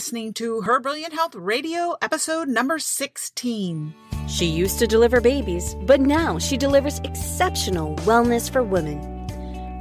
[0.00, 3.92] listening to Her Brilliant Health Radio, episode number 16.
[4.28, 9.26] She used to deliver babies, but now she delivers exceptional wellness for women.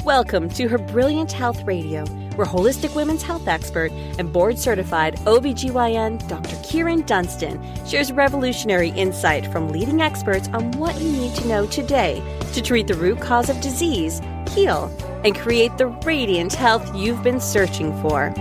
[0.03, 2.05] Welcome to Her Brilliant Health Radio,
[2.35, 6.55] where holistic women's health expert and board certified OBGYN Dr.
[6.67, 7.57] Kyrin Dunston
[7.87, 12.87] shares revolutionary insight from leading experts on what you need to know today to treat
[12.87, 14.93] the root cause of disease, heal,
[15.23, 18.33] and create the radiant health you've been searching for.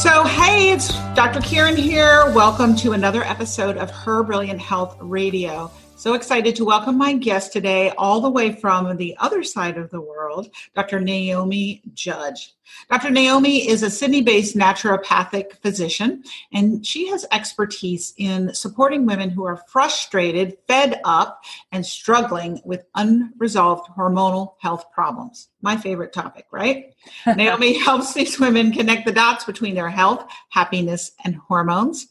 [0.00, 1.40] So, hey, it's Dr.
[1.40, 2.32] Kyrin here.
[2.32, 5.70] Welcome to another episode of Her Brilliant Health Radio.
[6.00, 9.90] So excited to welcome my guest today, all the way from the other side of
[9.90, 10.98] the world, Dr.
[10.98, 12.54] Naomi Judge.
[12.88, 13.10] Dr.
[13.10, 19.44] Naomi is a Sydney based naturopathic physician, and she has expertise in supporting women who
[19.44, 25.48] are frustrated, fed up, and struggling with unresolved hormonal health problems.
[25.60, 26.94] My favorite topic, right?
[27.26, 32.08] Naomi helps these women connect the dots between their health, happiness, and hormones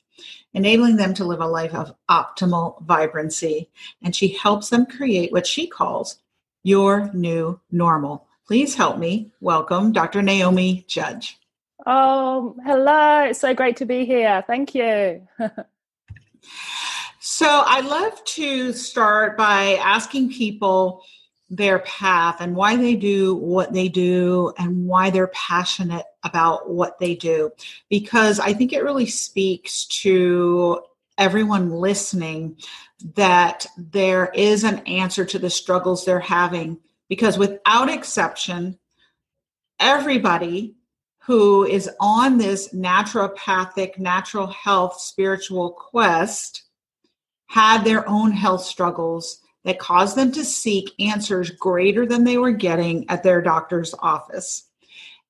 [0.53, 3.69] enabling them to live a life of optimal vibrancy.
[4.03, 6.19] And she helps them create what she calls
[6.64, 8.28] your new normal.
[8.47, 10.22] Please help me welcome Dr.
[10.22, 11.38] Naomi Judge.
[11.86, 13.25] Oh, hello.
[13.25, 14.44] It's so great to be here.
[14.47, 15.28] Thank you.
[17.19, 21.03] so, I love to start by asking people
[21.50, 27.00] their path and why they do what they do and why they're passionate about what
[27.00, 27.52] they do.
[27.89, 30.81] Because I think it really speaks to
[31.17, 32.58] everyone listening
[33.16, 36.78] that there is an answer to the struggles they're having.
[37.08, 38.78] Because without exception
[39.80, 40.75] everybody
[41.19, 46.63] who is on this naturopathic natural health spiritual quest
[47.47, 52.52] had their own health struggles that caused them to seek answers greater than they were
[52.52, 54.64] getting at their doctor's office.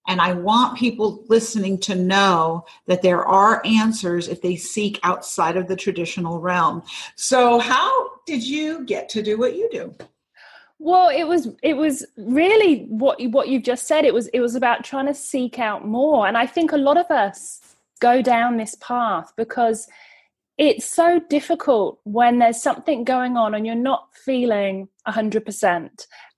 [0.08, 5.58] And I want people listening to know that there are answers if they seek outside
[5.58, 6.84] of the traditional realm.
[7.18, 7.92] So, how
[8.26, 9.94] did you get to do what you do?
[10.80, 14.06] Well, it was it was really what what you've just said.
[14.06, 16.96] It was it was about trying to seek out more, and I think a lot
[16.96, 17.60] of us
[18.00, 19.90] go down this path because
[20.60, 25.90] it's so difficult when there's something going on and you're not feeling 100%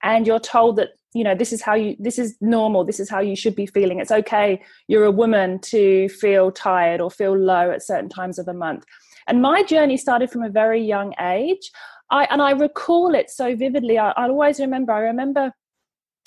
[0.03, 3.09] and you're told that you know this is how you this is normal this is
[3.09, 3.99] how you should be feeling.
[3.99, 8.45] It's okay you're a woman to feel tired or feel low at certain times of
[8.45, 8.85] the month.
[9.27, 11.71] And my journey started from a very young age.
[12.11, 13.97] I and i recall it so vividly.
[13.97, 15.51] I, i'll always remember i remember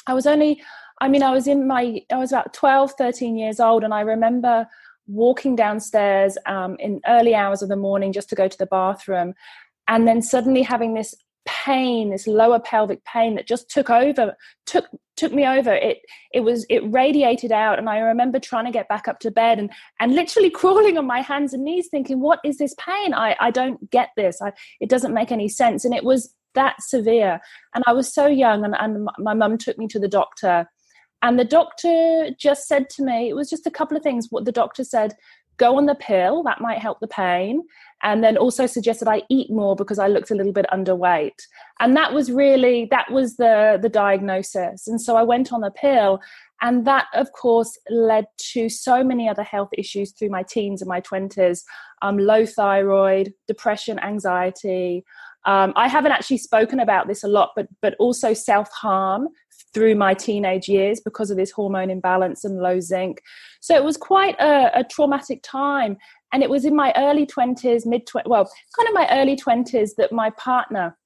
[0.06, 0.61] i was only
[1.00, 4.00] i mean i was in my i was about 12 13 years old and i
[4.00, 4.66] remember
[5.07, 9.35] walking downstairs um, in early hours of the morning just to go to the bathroom,
[9.89, 11.15] and then suddenly having this
[11.47, 14.35] pain, this lower pelvic pain that just took over,
[14.67, 15.73] took took me over.
[15.73, 15.99] It
[16.33, 19.59] it was it radiated out, and I remember trying to get back up to bed
[19.59, 19.71] and
[20.01, 23.15] and literally crawling on my hands and knees, thinking, "What is this pain?
[23.15, 24.41] I I don't get this.
[24.43, 27.41] I it doesn't make any sense." And it was that severe,
[27.75, 30.67] and I was so young, and and my mum took me to the doctor
[31.25, 34.27] and the doctor just said to me, it was just a couple of things.
[34.29, 35.15] What the doctor said,
[35.57, 37.62] go on the pill, that might help the pain.
[38.03, 41.41] And then also suggested I eat more because I looked a little bit underweight.
[41.81, 44.87] And that was really, that was the, the diagnosis.
[44.87, 46.21] And so I went on the pill.
[46.61, 50.91] And that, of course, led to so many other health issues through my teens and
[50.91, 51.62] my 20s
[52.03, 55.06] um, low thyroid, depression, anxiety.
[55.47, 59.29] Um, I haven't actually spoken about this a lot, but but also self harm
[59.75, 63.21] through my teenage years because of this hormone imbalance and low zinc.
[63.61, 65.97] So it was quite a, a traumatic time.
[66.33, 69.91] And it was in my early 20s, mid 20s, well, kind of my early 20s
[69.99, 70.97] that my partner,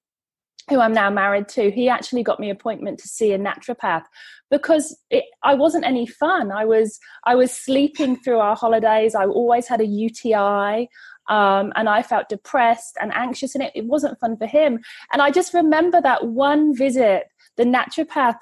[0.69, 4.05] who I'm now married to, he actually got me appointment to see a naturopath
[4.51, 6.53] because it, I wasn't any fun.
[6.53, 9.15] I was I was sleeping through our holidays.
[9.15, 10.89] I always had a UTI.
[11.29, 14.79] Um, and I felt depressed and anxious, and it, it wasn't fun for him.
[15.13, 17.25] And I just remember that one visit,
[17.59, 18.37] the naturopath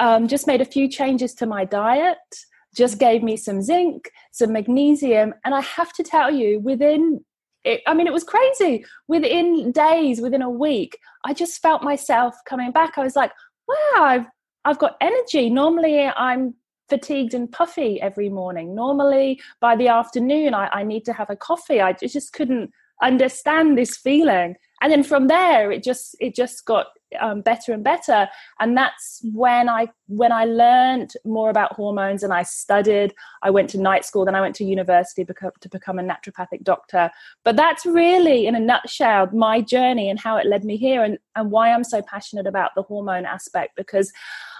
[0.00, 2.18] um, just made a few changes to my diet,
[2.74, 7.24] just gave me some zinc, some magnesium, and I have to tell you, within
[7.64, 8.84] it, I mean, it was crazy.
[9.08, 12.96] Within days, within a week, I just felt myself coming back.
[12.96, 13.32] I was like,
[13.66, 14.26] wow, I've
[14.64, 15.50] I've got energy.
[15.50, 16.54] Normally, I'm
[16.88, 18.74] fatigued and puffy every morning.
[18.74, 21.80] Normally, by the afternoon, I, I need to have a coffee.
[21.80, 22.70] I just couldn't
[23.02, 24.56] understand this feeling.
[24.82, 26.88] And then from there it just it just got
[27.20, 28.28] um, better and better
[28.58, 33.70] and that's when i when i learned more about hormones and i studied i went
[33.70, 37.10] to night school then i went to university to become a naturopathic doctor
[37.44, 41.16] but that's really in a nutshell my journey and how it led me here and,
[41.36, 44.12] and why i'm so passionate about the hormone aspect because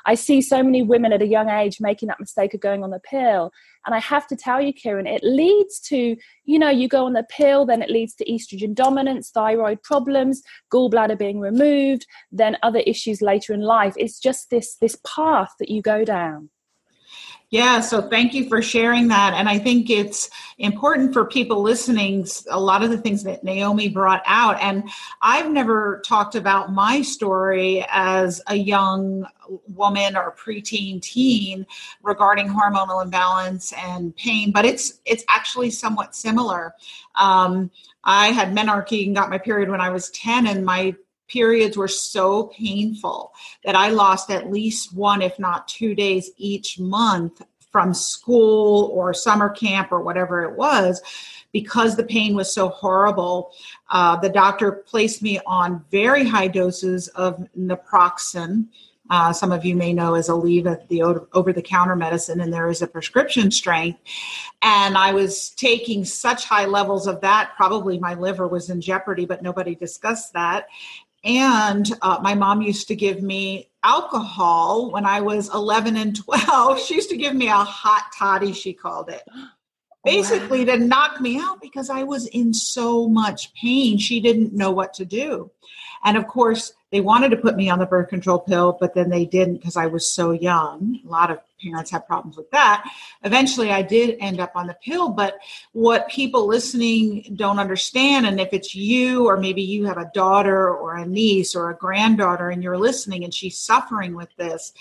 [0.07, 2.91] I see so many women at a young age making that mistake of going on
[2.91, 3.53] the pill.
[3.85, 7.13] And I have to tell you, Kyrin, it leads to, you know, you go on
[7.13, 10.06] the pill, then it leads to estrogen dominance, thyroid problems,
[10.73, 13.95] gallbladder being removed, then other issues later in life.
[13.97, 16.51] It's just this this path that you go down.
[17.51, 19.35] Yeah, so thank you for sharing that.
[19.35, 23.89] And I think it's important for people listening, a lot of the things that Naomi
[23.89, 24.61] brought out.
[24.61, 24.89] And
[25.23, 29.29] I've never talked about my story as a young
[29.69, 31.65] woman or preteen teen
[32.03, 36.75] regarding hormonal imbalance and pain, but it's it's actually somewhat similar.
[37.15, 37.71] Um,
[38.07, 40.95] I had menarche and got my period when I was 10, and my
[41.29, 43.33] periods were so painful
[43.65, 49.13] that I lost at least one, if not two days each month from school or
[49.13, 51.03] summer camp or whatever it was
[51.53, 53.51] because the pain was so horrible.
[53.91, 58.67] Uh, the doctor placed me on very high doses of naproxen.
[59.09, 62.69] Uh, some of you may know as Aleve, the over the counter medicine, and there
[62.69, 64.01] is a prescription strength.
[64.63, 69.25] And I was taking such high levels of that, probably my liver was in jeopardy,
[69.25, 70.67] but nobody discussed that.
[71.25, 76.81] And uh, my mom used to give me alcohol when I was 11 and 12.
[76.87, 79.23] She used to give me a hot toddy, she called it.
[80.05, 80.77] Basically, wow.
[80.77, 83.99] to knock me out because I was in so much pain.
[83.99, 85.51] She didn't know what to do.
[86.05, 89.11] And of course, they wanted to put me on the birth control pill, but then
[89.11, 91.01] they didn't because I was so young.
[91.05, 92.89] A lot of parents have problems with that.
[93.25, 95.09] Eventually, I did end up on the pill.
[95.09, 95.39] But
[95.73, 100.71] what people listening don't understand, and if it's you, or maybe you have a daughter
[100.71, 104.73] or a niece or a granddaughter and you're listening and she's suffering with this,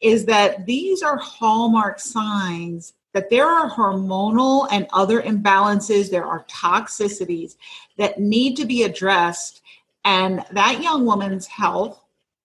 [0.00, 6.44] is that these are hallmark signs that there are hormonal and other imbalances, there are
[6.46, 7.54] toxicities
[7.96, 9.62] that need to be addressed.
[10.04, 12.00] And that young woman's health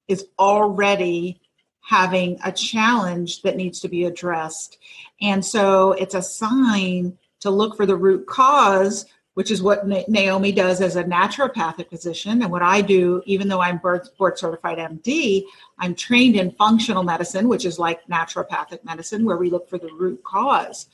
[0.08, 1.42] is already
[1.82, 4.78] having a challenge that needs to be addressed.
[5.22, 9.06] And so it's a sign to look for the root cause,
[9.40, 12.42] which is what Naomi does as a naturopathic physician.
[12.42, 15.46] And what I do, even though I'm board certified MD,
[15.78, 19.94] I'm trained in functional medicine, which is like naturopathic medicine, where we look for the
[19.94, 20.88] root cause.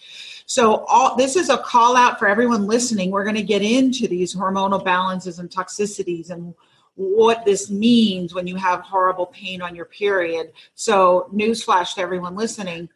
[0.46, 3.10] So all this is a call out for everyone listening.
[3.10, 6.54] We're going to get into these hormonal balances and toxicities and
[6.94, 10.52] what this means when you have horrible pain on your period.
[10.76, 12.90] So, newsflash to everyone listening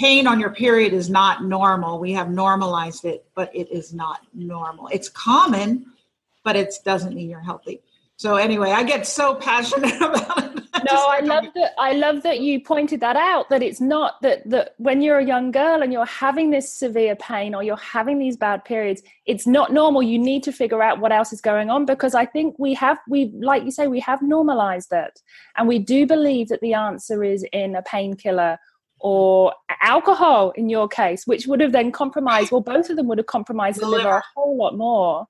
[0.00, 1.98] pain on your period is not normal.
[1.98, 4.88] We have normalized it, but it is not normal.
[4.88, 5.84] It's common,
[6.42, 7.82] but it doesn't mean you're healthy.
[8.16, 10.64] So anyway, I get so passionate about it.
[10.90, 11.72] no, I love that.
[11.78, 13.50] I love that you pointed that out.
[13.50, 17.16] That it's not that that when you're a young girl and you're having this severe
[17.16, 20.02] pain or you're having these bad periods, it's not normal.
[20.02, 22.98] You need to figure out what else is going on because I think we have
[23.06, 25.20] we like you say we have normalized it,
[25.56, 28.58] and we do believe that the answer is in a painkiller
[29.00, 32.52] or alcohol in your case, which would have then compromised.
[32.52, 35.26] Well, both of them would have compromised the liver a whole lot more.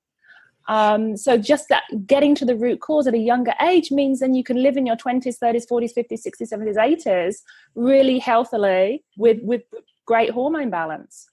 [0.68, 4.34] Um, so just that getting to the root cause at a younger age means then
[4.34, 7.36] you can live in your 20s, 30s, 40s, 50s, 60s, 70s, 80s
[7.74, 9.62] really healthily with, with
[10.06, 11.28] great hormone balance.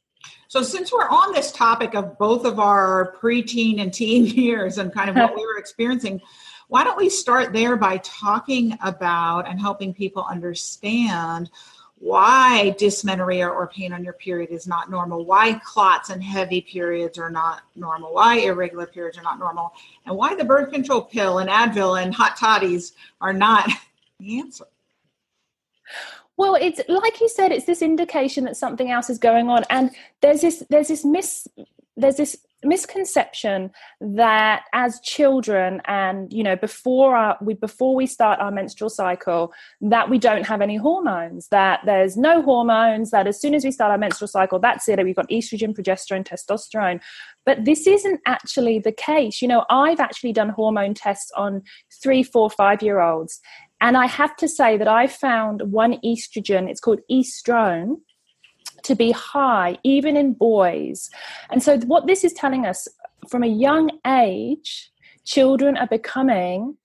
[0.47, 4.93] So, since we're on this topic of both of our preteen and teen years and
[4.93, 6.21] kind of what we were experiencing,
[6.67, 11.49] why don't we start there by talking about and helping people understand
[11.99, 17.17] why dysmenorrhea or pain on your period is not normal, why clots and heavy periods
[17.17, 19.73] are not normal, why irregular periods are not normal,
[20.05, 23.69] and why the birth control pill and Advil and hot toddies are not
[24.19, 24.65] the answer.
[26.35, 29.89] Well, it's like you said, it's this indication that something else is going on, and
[30.21, 31.47] there's this there's this miss
[31.95, 33.71] there's this misconception
[34.01, 39.53] that as children and you know before our, we before we start our menstrual cycle
[39.81, 43.71] that we don't have any hormones that there's no hormones that as soon as we
[43.71, 46.99] start our menstrual cycle that's it we've got estrogen progesterone testosterone.
[47.45, 49.41] But this isn't actually the case.
[49.41, 51.61] You know i've actually done hormone tests on
[52.01, 53.39] three four five year olds
[53.81, 57.97] and i have to say that i found one estrogen it's called estrone
[58.83, 61.09] to be high, even in boys.
[61.49, 62.87] And so, what this is telling us
[63.29, 64.91] from a young age,
[65.25, 66.77] children are becoming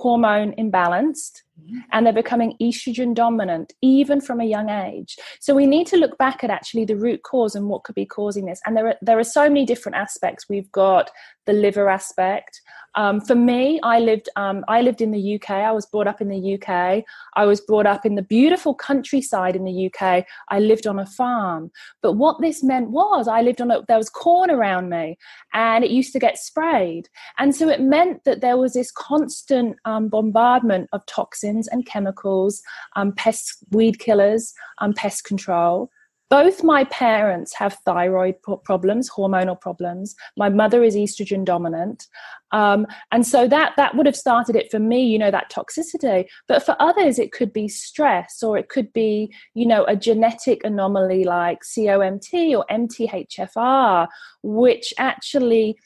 [0.00, 1.78] hormone imbalanced mm-hmm.
[1.92, 5.18] and they're becoming estrogen dominant even from a young age.
[5.40, 8.06] So we need to look back at actually the root cause and what could be
[8.06, 8.60] causing this.
[8.64, 10.48] And there are there are so many different aspects.
[10.48, 11.10] We've got
[11.46, 12.62] the liver aspect
[12.96, 15.50] Um, for me, I lived um, I lived in the UK.
[15.50, 17.04] I was brought up in the UK.
[17.36, 20.24] I was brought up in the beautiful countryside in the UK.
[20.48, 21.70] I lived on a farm.
[22.02, 25.16] But what this meant was I lived on a there was corn around me,
[25.52, 29.76] and it used to get sprayed, and so it meant that there was this constant
[29.84, 32.62] um, bombardment of toxins and chemicals,
[32.96, 35.90] um, pest weed killers, um, pest control
[36.30, 40.14] both my parents have thyroid problems hormonal problems.
[40.36, 42.06] My mother is estrogen dominant.
[42.52, 46.26] Um, and so that that would have started it for me you know that toxicity.
[46.46, 50.64] But for others it could be stress or it could be you know a genetic
[50.64, 54.08] anomaly like comt or mthfr
[54.42, 55.76] which actually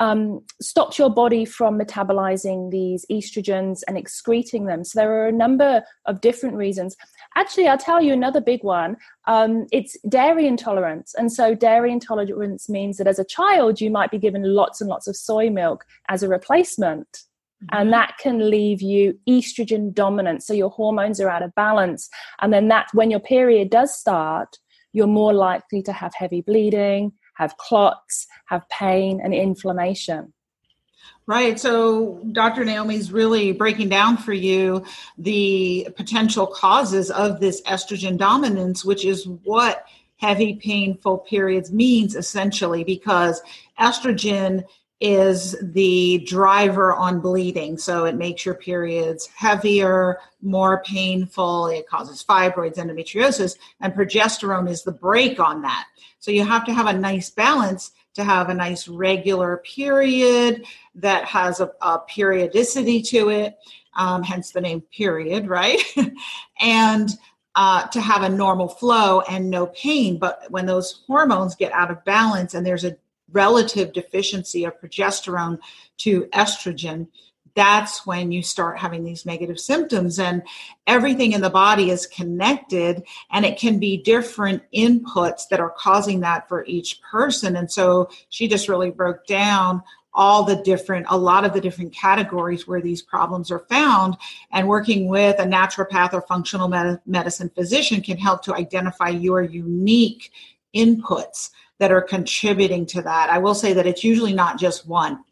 [0.00, 4.82] um, stops your body from metabolizing these estrogens and excreting them.
[4.82, 6.96] So there are a number of different reasons.
[7.36, 8.96] Actually, I'll tell you another big one.
[9.26, 11.14] Um, it's dairy intolerance.
[11.16, 14.88] And so, dairy intolerance means that as a child, you might be given lots and
[14.88, 17.06] lots of soy milk as a replacement.
[17.12, 17.76] Mm-hmm.
[17.76, 20.42] And that can leave you estrogen dominant.
[20.42, 22.08] So, your hormones are out of balance.
[22.40, 24.56] And then, that when your period does start,
[24.92, 30.32] you're more likely to have heavy bleeding, have clots, have pain, and inflammation.
[31.26, 31.58] Right.
[31.58, 32.64] So Dr.
[32.64, 34.84] Naomi's really breaking down for you
[35.16, 42.84] the potential causes of this estrogen dominance, which is what heavy, painful periods means essentially,
[42.84, 43.40] because
[43.80, 44.64] estrogen
[45.00, 47.78] is the driver on bleeding.
[47.78, 51.68] So it makes your periods heavier, more painful.
[51.68, 55.86] It causes fibroids, endometriosis, and progesterone is the brake on that.
[56.20, 60.64] So you have to have a nice balance to have a nice regular period
[60.96, 63.56] that has a, a periodicity to it,
[63.96, 65.80] um, hence the name period, right?
[66.60, 67.10] and
[67.56, 70.18] uh, to have a normal flow and no pain.
[70.18, 72.96] But when those hormones get out of balance and there's a
[73.32, 75.58] relative deficiency of progesterone
[75.98, 77.08] to estrogen,
[77.54, 80.42] that's when you start having these negative symptoms and
[80.86, 86.20] everything in the body is connected and it can be different inputs that are causing
[86.20, 87.56] that for each person.
[87.56, 91.92] And so she just really broke down all the different a lot of the different
[91.92, 94.16] categories where these problems are found
[94.50, 99.42] and working with a naturopath or functional med- medicine physician can help to identify your
[99.42, 100.32] unique
[100.74, 103.30] inputs that are contributing to that.
[103.30, 105.22] I will say that it's usually not just one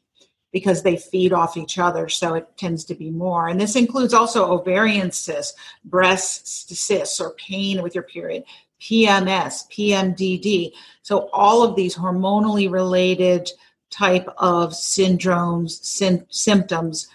[0.59, 2.09] because they feed off each other.
[2.09, 3.47] So it tends to be more.
[3.47, 8.43] And this includes also ovarian cysts, breast cysts, or pain with your period,
[8.81, 10.73] PMS, PMDD.
[11.03, 13.49] So all of these hormonally related
[13.91, 17.07] type of syndromes, sy- symptoms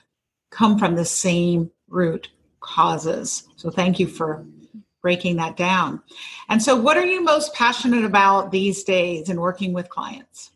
[0.50, 2.30] come from the same root
[2.62, 3.44] causes.
[3.58, 4.46] So thank you for
[5.02, 6.02] breaking that down.
[6.48, 10.52] And so what are you most passionate about these days in working with clients?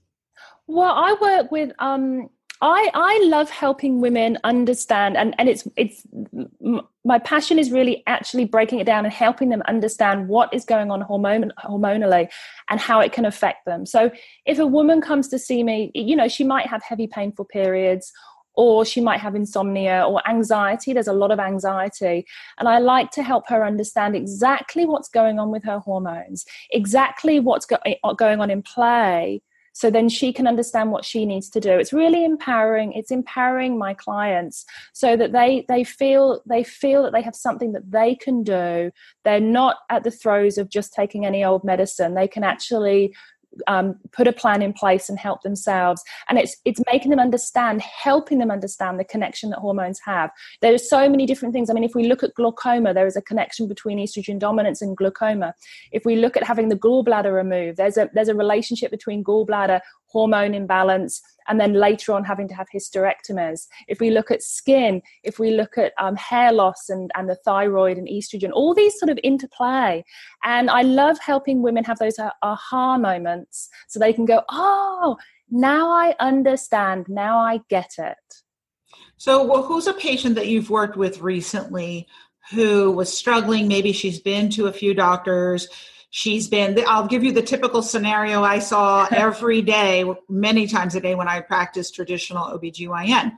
[0.67, 2.29] Well, I work with um,
[2.61, 6.03] I I love helping women understand, and and it's it's
[7.03, 10.91] my passion is really actually breaking it down and helping them understand what is going
[10.91, 12.29] on hormonally
[12.69, 13.85] and how it can affect them.
[13.85, 14.11] So
[14.45, 18.11] if a woman comes to see me, you know, she might have heavy, painful periods.
[18.59, 20.91] Or she might have insomnia or anxiety.
[20.91, 22.25] There's a lot of anxiety.
[22.57, 27.39] And I like to help her understand exactly what's going on with her hormones, exactly
[27.39, 29.43] what's go- eh, going on in play,
[29.77, 31.69] so then she can understand what she needs to do.
[31.69, 37.13] It's really empowering it's empowering my clients so that they they feel they feel that
[37.13, 38.89] they have something that they can do.
[39.23, 42.15] They're not at the throes of just taking any old medicine.
[42.15, 43.15] They can actually
[43.67, 46.03] um, put a plan in place and help themselves.
[46.29, 50.31] And it's it's making them understand helping them understand the connection that hormones have.
[50.61, 51.69] There are so many different things.
[51.69, 54.95] I mean if we look at glaucoma there is a connection between estrogen dominance and
[54.95, 55.53] glaucoma.
[55.91, 59.81] If we look at having the gallbladder removed there's a there's a relationship between gallbladder
[60.17, 63.67] hormone imbalance and then later on having to have hysterectomies.
[63.87, 67.37] If we look at skin, if we look at um, hair loss and, and the
[67.45, 70.03] thyroid and estrogen, all these sort of interplay.
[70.43, 75.17] And I love helping women have those aha moments so they can go, oh,
[75.51, 78.17] now I understand, now I get it.
[79.17, 82.07] So, well, who's a patient that you've worked with recently
[82.51, 83.67] who was struggling?
[83.67, 85.67] Maybe she's been to a few doctors
[86.09, 91.01] She's been, I'll give you the typical scenario I saw every day, many times a
[91.01, 93.33] day when I practiced traditional OBGYN.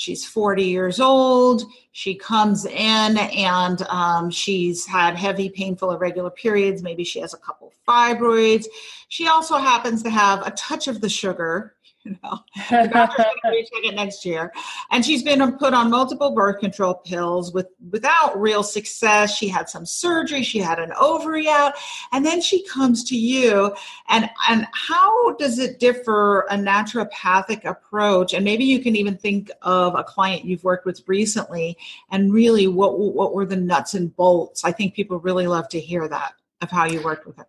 [0.00, 1.62] She's 40 years old.
[1.92, 6.82] She comes in and um, she's had heavy, painful, irregular periods.
[6.82, 8.64] Maybe she has a couple fibroids.
[9.08, 12.38] She also happens to have a touch of the sugar You know,
[12.70, 14.50] recheck it next year.
[14.90, 19.36] And she's been put on multiple birth control pills with without real success.
[19.36, 20.42] She had some surgery.
[20.42, 21.74] She had an ovary out,
[22.12, 23.74] and then she comes to you.
[24.08, 28.32] And and how does it differ a naturopathic approach?
[28.32, 31.76] And maybe you can even think of a client you've worked with recently,
[32.10, 34.64] and really what what were the nuts and bolts?
[34.64, 37.46] I think people really love to hear that of how you worked with her.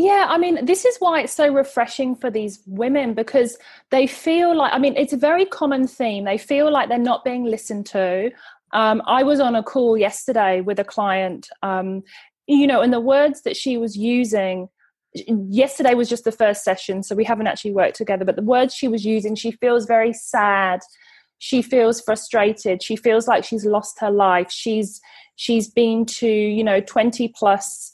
[0.00, 3.58] Yeah, I mean, this is why it's so refreshing for these women because
[3.90, 6.24] they feel like, I mean, it's a very common theme.
[6.24, 8.30] They feel like they're not being listened to.
[8.72, 12.04] Um, I was on a call yesterday with a client, um,
[12.46, 14.68] you know, and the words that she was using,
[15.26, 18.74] yesterday was just the first session, so we haven't actually worked together, but the words
[18.74, 20.78] she was using, she feels very sad.
[21.38, 22.84] She feels frustrated.
[22.84, 24.52] She feels like she's lost her life.
[24.52, 25.00] She's
[25.34, 27.92] she's been to, you know, 20 plus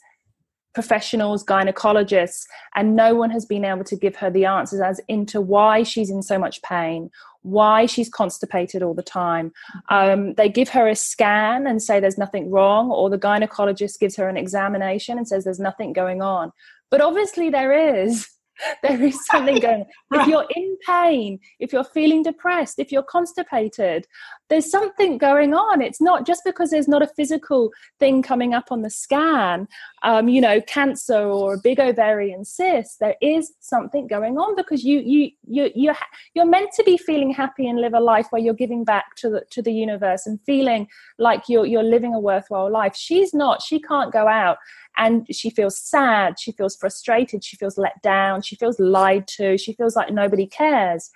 [0.75, 5.41] professionals, gynecologists, and no one has been able to give her the answers as into
[5.41, 7.09] why she's in so much pain,
[7.41, 9.51] why she's constipated all the time.
[9.89, 14.15] Um, they give her a scan and say there's nothing wrong, or the gynecologist gives
[14.17, 16.51] her an examination and says there's nothing going on.
[16.91, 18.27] But obviously, there is.
[18.83, 20.21] there is something going on.
[20.21, 24.07] If you're in pain, if you're feeling depressed, if you're constipated,
[24.49, 25.81] there's something going on.
[25.81, 29.67] It's not just because there's not a physical thing coming up on the scan,
[30.03, 32.99] um, you know, cancer or a big ovarian cyst.
[32.99, 35.95] There is something going on because you you you you're
[36.33, 39.29] you're meant to be feeling happy and live a life where you're giving back to
[39.29, 40.87] the to the universe and feeling
[41.17, 42.95] like you're you're living a worthwhile life.
[42.95, 43.61] She's not.
[43.61, 44.57] She can't go out
[44.97, 46.39] and she feels sad.
[46.39, 47.43] She feels frustrated.
[47.43, 48.41] She feels let down.
[48.41, 49.57] She feels lied to.
[49.57, 51.09] She feels like nobody cares.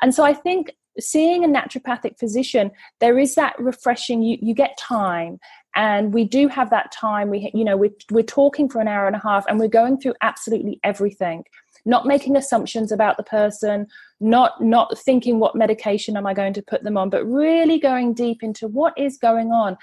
[0.00, 4.76] And so I think seeing a naturopathic physician there is that refreshing you, you get
[4.78, 5.38] time.
[5.74, 7.30] And we do have that time.
[7.30, 10.00] We you know we're, we're talking for an hour and a half and we're going
[10.00, 11.44] through absolutely everything.
[11.84, 13.86] Not making assumptions about the person
[14.20, 18.12] not not thinking what medication am i going to put them on but really going
[18.12, 19.76] deep into what is going on.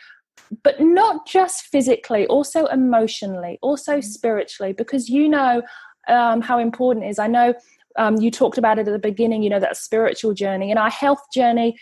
[0.61, 4.01] But not just physically also emotionally also mm-hmm.
[4.01, 5.61] spiritually because you know
[6.07, 7.19] um, how important it is.
[7.19, 7.53] I know
[7.97, 10.89] um, you talked about it at the beginning you know that spiritual journey and our
[10.89, 11.77] health journey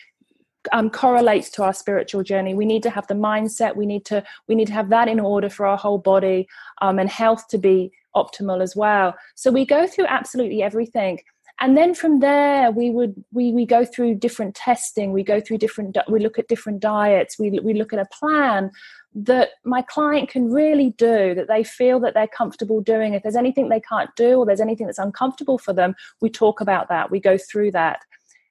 [0.72, 2.54] um, correlates to our spiritual journey.
[2.54, 5.20] We need to have the mindset we need to we need to have that in
[5.20, 6.48] order for our whole body
[6.82, 9.16] um, and health to be optimal as well.
[9.36, 11.20] So we go through absolutely everything
[11.60, 15.14] and then from there we would we we go through different testing.
[15.14, 17.38] We go through different we look at different diets.
[17.38, 18.72] We, we look at a plan
[19.16, 23.14] that my client can really do that they feel that they're comfortable doing.
[23.14, 26.60] If there's anything they can't do or there's anything that's uncomfortable for them we talk
[26.60, 27.12] about that.
[27.12, 28.00] We go through that.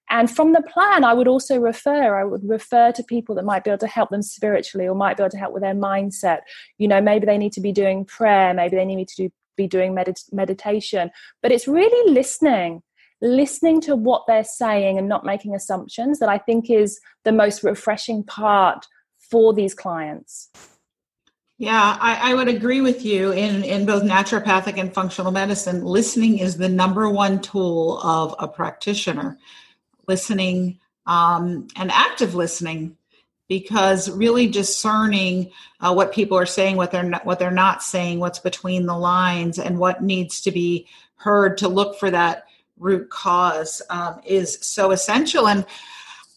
[0.08, 3.64] And from the plan i would also refer i would refer to people that might
[3.64, 6.40] be able to help them spiritually or might be able to help with their mindset.
[6.78, 8.54] You know maybe they need to be doing prayer.
[8.54, 11.10] Maybe they need to do, be doing medit- meditation.
[11.42, 12.82] But it's really listening
[13.22, 17.62] listening to what they're saying and not making assumptions that i think is the most
[17.62, 18.86] refreshing part
[19.32, 20.50] for these clients.
[21.56, 25.84] Yeah, I, I, would agree with you in, in both naturopathic and functional medicine.
[25.84, 29.38] Listening is the number one tool of a practitioner.
[30.06, 32.96] Listening um, and active listening,
[33.48, 38.18] because really discerning uh, what people are saying, what they're not, what they're not saying,
[38.18, 42.44] what's between the lines, and what needs to be heard to look for that
[42.78, 45.48] root cause um, is so essential.
[45.48, 45.64] And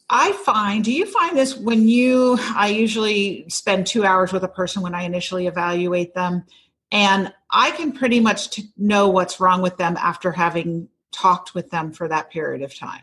[0.10, 4.48] I find, do you find this when you, I usually spend two hours with a
[4.48, 6.44] person when I initially evaluate them,
[6.92, 11.72] and I can pretty much t- know what's wrong with them after having talked with
[11.72, 13.02] them for that period of time.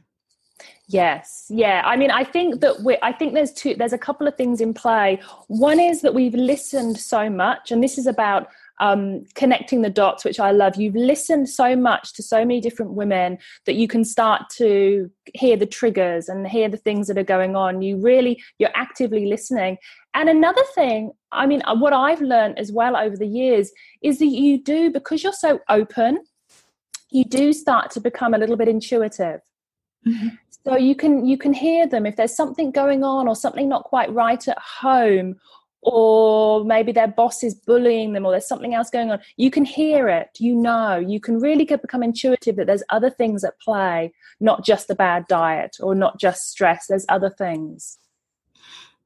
[0.87, 1.83] Yes, yeah.
[1.85, 3.75] I mean, I think that we I think there's two.
[3.75, 5.21] There's a couple of things in play.
[5.49, 8.49] One is that we've listened so much, and this is about
[8.83, 10.75] um, connecting the dots, which I love.
[10.75, 15.57] You've listened so much to so many different women that you can start to hear
[15.57, 17.81] the triggers and hear the things that are going on.
[17.81, 19.79] You really, you're actively listening.
[20.15, 23.71] And another thing, I mean, uh, what I've learned as well over the years
[24.03, 26.19] is that you do, because you're so open,
[27.13, 29.43] you do start to become a little bit intuitive.
[30.05, 30.29] Mm-hmm.
[30.67, 33.85] So you can you can hear them if there's something going on or something not
[33.85, 35.37] quite right at home
[35.83, 39.21] or maybe their boss is bullying them or there's something else going on.
[39.37, 40.97] You can hear it you know.
[40.97, 44.95] You can really get, become intuitive that there's other things at play not just the
[44.95, 46.87] bad diet or not just stress.
[46.87, 47.99] There's other things.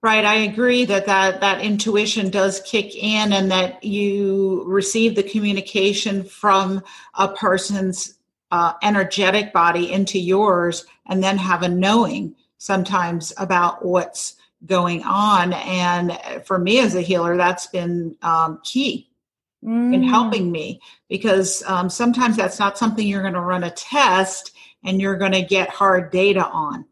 [0.03, 5.23] Right i agree that that that intuition does kick in and that you receive the
[5.23, 6.83] communication from
[7.15, 8.17] a person's
[8.53, 15.53] uh, energetic body into yours and then have a knowing sometimes about what's going on.
[15.53, 19.11] And for me as a healer, that's been um, key
[19.64, 19.95] mm.
[19.95, 24.53] in helping me because um, sometimes that's not something you're going to run a test
[24.85, 26.87] and you're going to get hard data on.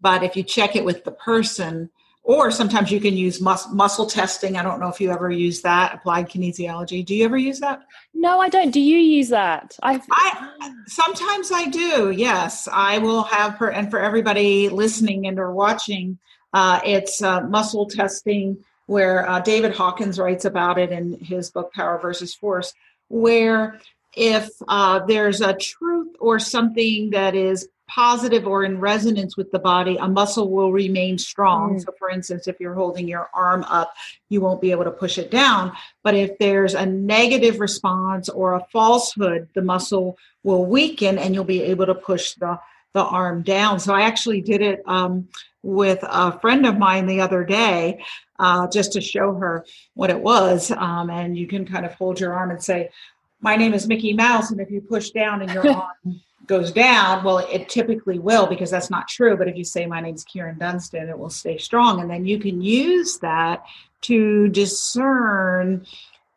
[0.00, 1.90] But if you check it with the person,
[2.28, 4.58] or sometimes you can use mus- muscle testing.
[4.58, 7.02] I don't know if you ever use that applied kinesiology.
[7.04, 7.80] Do you ever use that?
[8.12, 8.70] No, I don't.
[8.70, 9.78] Do you use that?
[9.82, 12.10] I've, I sometimes I do.
[12.10, 13.70] Yes, I will have her.
[13.70, 16.18] And for everybody listening and or watching,
[16.52, 21.72] uh, it's uh, muscle testing where uh, David Hawkins writes about it in his book
[21.74, 22.72] Power versus Force,
[23.08, 23.80] where
[24.16, 29.58] if uh, there's a truth or something that is positive or in resonance with the
[29.58, 31.76] body, a muscle will remain strong.
[31.76, 31.84] Mm.
[31.84, 33.94] So, for instance, if you're holding your arm up,
[34.28, 35.72] you won't be able to push it down.
[36.02, 41.44] But if there's a negative response or a falsehood, the muscle will weaken and you'll
[41.44, 42.58] be able to push the,
[42.92, 43.80] the arm down.
[43.80, 45.28] So, I actually did it um,
[45.62, 48.00] with a friend of mine the other day.
[48.40, 50.70] Uh, just to show her what it was.
[50.70, 52.90] Um, and you can kind of hold your arm and say,
[53.40, 54.52] My name is Mickey Mouse.
[54.52, 58.70] And if you push down and your arm goes down, well, it typically will because
[58.70, 59.36] that's not true.
[59.36, 62.00] But if you say, My name's Kyrin Dunston, it will stay strong.
[62.00, 63.64] And then you can use that
[64.02, 65.84] to discern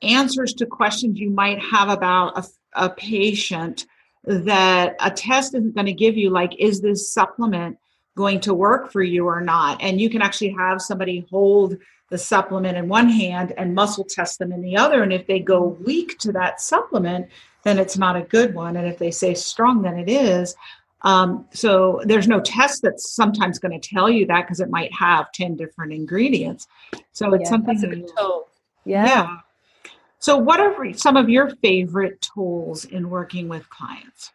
[0.01, 2.43] answers to questions you might have about a,
[2.85, 3.85] a patient
[4.23, 7.77] that a test isn't going to give you, like, is this supplement
[8.15, 9.81] going to work for you or not?
[9.81, 11.77] And you can actually have somebody hold
[12.09, 15.01] the supplement in one hand and muscle test them in the other.
[15.01, 17.27] And if they go weak to that supplement,
[17.63, 18.75] then it's not a good one.
[18.75, 20.55] And if they say strong, then it is.
[21.03, 24.93] Um, so there's no test that's sometimes going to tell you that because it might
[24.93, 26.67] have 10 different ingredients.
[27.11, 28.47] So it's yeah, something that's tool.
[28.85, 29.05] Yeah.
[29.05, 29.37] yeah.
[30.19, 34.31] So what are some of your favorite tools in working with clients?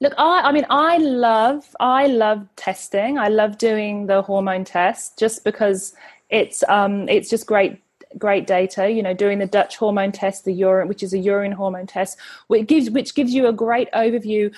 [0.00, 3.18] Look, I, I mean, I love, I love testing.
[3.18, 5.94] I love doing the hormone test just because
[6.30, 7.80] it's, um, it's just great
[8.18, 8.90] great data.
[8.90, 12.18] You know, doing the Dutch hormone test, the urine, which is a urine hormone test,
[12.46, 14.54] which gives which gives you a great overview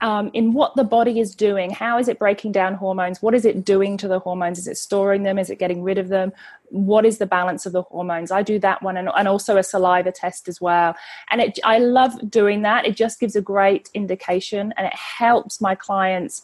[0.00, 1.70] um, in what the body is doing.
[1.70, 3.20] How is it breaking down hormones?
[3.20, 4.58] What is it doing to the hormones?
[4.58, 5.38] Is it storing them?
[5.38, 6.32] Is it getting rid of them?
[6.68, 8.30] What is the balance of the hormones?
[8.30, 10.94] I do that one and, and also a saliva test as well.
[11.30, 12.86] And it, I love doing that.
[12.86, 16.42] It just gives a great indication and it helps my clients,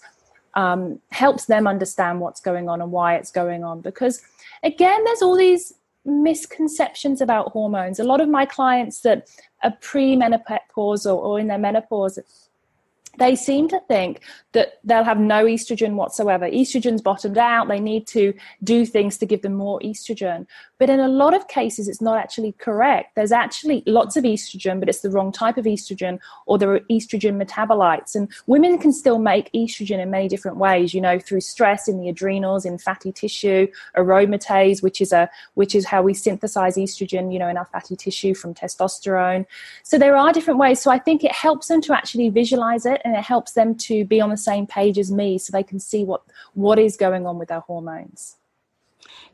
[0.54, 3.80] um, helps them understand what's going on and why it's going on.
[3.82, 4.20] Because
[4.64, 8.00] again, there's all these misconceptions about hormones.
[8.00, 9.28] A lot of my clients that
[9.62, 12.18] are premenopausal or in their menopause
[13.18, 14.20] they seem to think
[14.52, 16.48] that they'll have no estrogen whatsoever.
[16.48, 17.68] Estrogen's bottomed out.
[17.68, 20.46] They need to do things to give them more estrogen.
[20.84, 23.14] But in a lot of cases, it's not actually correct.
[23.14, 26.80] There's actually lots of estrogen, but it's the wrong type of estrogen, or there are
[26.90, 28.14] estrogen metabolites.
[28.14, 31.98] And women can still make estrogen in many different ways, you know, through stress in
[31.98, 33.66] the adrenals, in fatty tissue,
[33.96, 37.96] aromatase, which is a which is how we synthesize estrogen, you know, in our fatty
[37.96, 39.46] tissue from testosterone.
[39.84, 40.82] So there are different ways.
[40.82, 44.04] So I think it helps them to actually visualize it and it helps them to
[44.04, 46.20] be on the same page as me so they can see what
[46.52, 48.36] what is going on with their hormones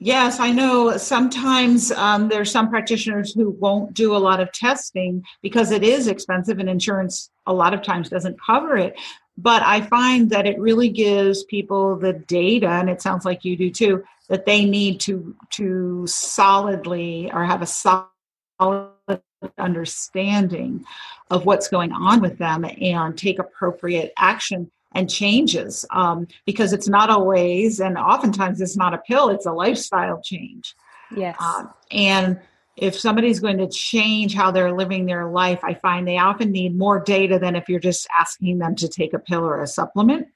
[0.02, 5.22] Yes, I know sometimes um, there's some practitioners who won't do a lot of testing
[5.42, 8.98] because it is expensive and insurance a lot of times doesn't cover it.
[9.36, 13.58] But I find that it really gives people the data, and it sounds like you
[13.58, 18.88] do too, that they need to to solidly or have a solid
[19.58, 20.82] understanding
[21.30, 26.88] of what's going on with them and take appropriate action and changes um, because it's
[26.88, 30.74] not always and oftentimes it's not a pill it's a lifestyle change.
[31.16, 31.36] Yes.
[31.40, 32.40] Uh, and
[32.76, 36.78] if somebody's going to change how they're living their life i find they often need
[36.78, 40.28] more data than if you're just asking them to take a pill or a supplement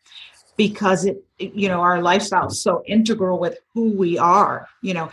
[0.57, 5.09] because it you know our lifestyle is so integral with who we are you know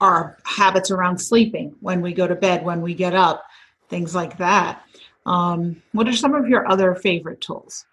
[0.00, 3.44] our habits around sleeping when we go to bed when we get up
[3.88, 4.82] things like that.
[5.26, 7.86] Um, what are some of your other favorite tools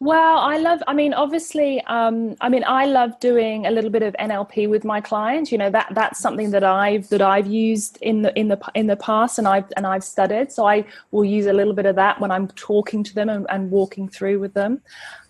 [0.00, 0.82] well, I love.
[0.86, 4.84] I mean, obviously, um, I mean, I love doing a little bit of NLP with
[4.84, 5.52] my clients.
[5.52, 8.88] You know that that's something that I've that I've used in the in the in
[8.88, 10.52] the past, and I've and I've studied.
[10.52, 13.46] So I will use a little bit of that when I'm talking to them and,
[13.48, 14.82] and walking through with them.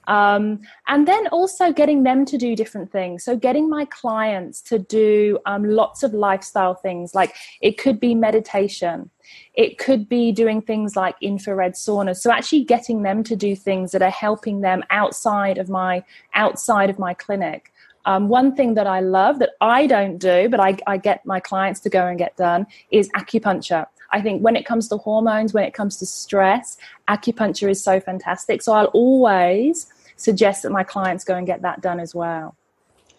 [0.06, 3.24] Um, and then also getting them to do different things.
[3.24, 8.14] So, getting my clients to do um, lots of lifestyle things, like it could be
[8.14, 9.10] meditation,
[9.54, 12.16] it could be doing things like infrared saunas.
[12.16, 16.90] So, actually getting them to do things that are helping them outside of my outside
[16.90, 17.72] of my clinic.
[18.06, 21.40] Um, one thing that I love that I don't do, but I, I get my
[21.40, 23.86] clients to go and get done, is acupuncture.
[24.10, 26.76] I think when it comes to hormones, when it comes to stress,
[27.08, 28.62] acupuncture is so fantastic.
[28.62, 29.86] So I'll always
[30.16, 32.56] suggest that my clients go and get that done as well.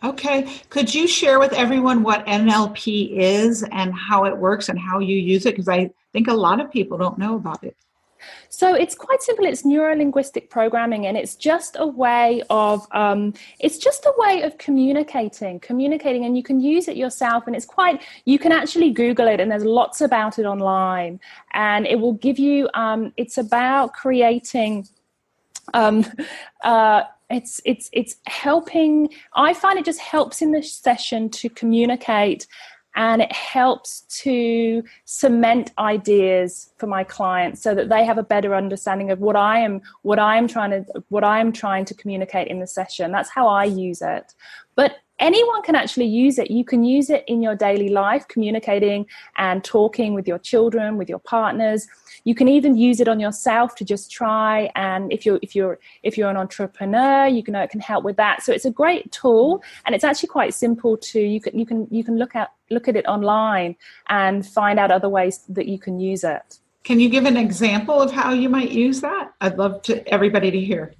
[0.04, 0.62] Okay.
[0.70, 5.16] Could you share with everyone what NLP is and how it works and how you
[5.16, 5.54] use it?
[5.56, 7.76] Because I think a lot of people don't know about it.
[8.50, 9.46] So it's quite simple.
[9.46, 14.58] It's neurolinguistic programming, and it's just a way of um, it's just a way of
[14.58, 17.48] communicating, communicating, and you can use it yourself.
[17.48, 21.20] And it's quite you can actually Google it, and there's lots about it online,
[21.54, 22.70] and it will give you.
[22.74, 24.88] Um, it's about creating.
[25.74, 26.06] Um,
[26.64, 29.10] uh, it's it's it's helping.
[29.34, 32.48] I find it just helps in the session to communicate
[32.96, 38.56] and it helps to cement ideas for my clients so that they have a better
[38.56, 41.94] understanding of what I am what I am trying to what I am trying to
[41.94, 43.12] communicate in the session.
[43.12, 44.34] That's how I use it.
[44.76, 46.52] But anyone can actually use it.
[46.52, 49.06] You can use it in your daily life, communicating
[49.38, 51.88] and talking with your children, with your partners.
[52.26, 54.72] You can even use it on yourself to just try.
[54.76, 58.18] And if you're if you're if you're an entrepreneur, you can it can help with
[58.18, 58.44] that.
[58.44, 61.88] So it's a great tool, and it's actually quite simple to you can you can
[61.92, 63.76] you can look at look at it online
[64.10, 66.60] and find out other ways that you can use it.
[66.84, 69.34] Can you give an example of how you might use that?
[69.42, 70.94] I'd love to everybody to hear.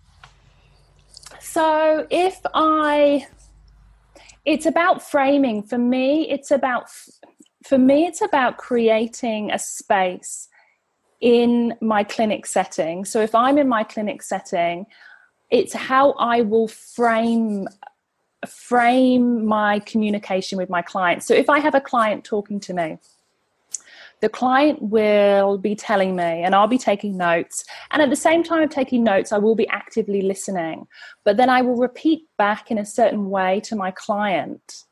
[1.40, 3.28] So if I
[4.46, 6.88] it's about framing for me it's about
[7.64, 10.50] for me it's about creating a space
[11.22, 14.86] in my clinic setting so if i'm in my clinic setting
[15.50, 17.68] it's how i will frame
[18.48, 22.98] frame my communication with my clients so if i have a client talking to me
[24.22, 27.64] the client will be telling me and I'll be taking notes.
[27.92, 30.88] And at the same time of taking notes, I will be actively listening.
[31.24, 34.84] But then I will repeat back in a certain way to my client.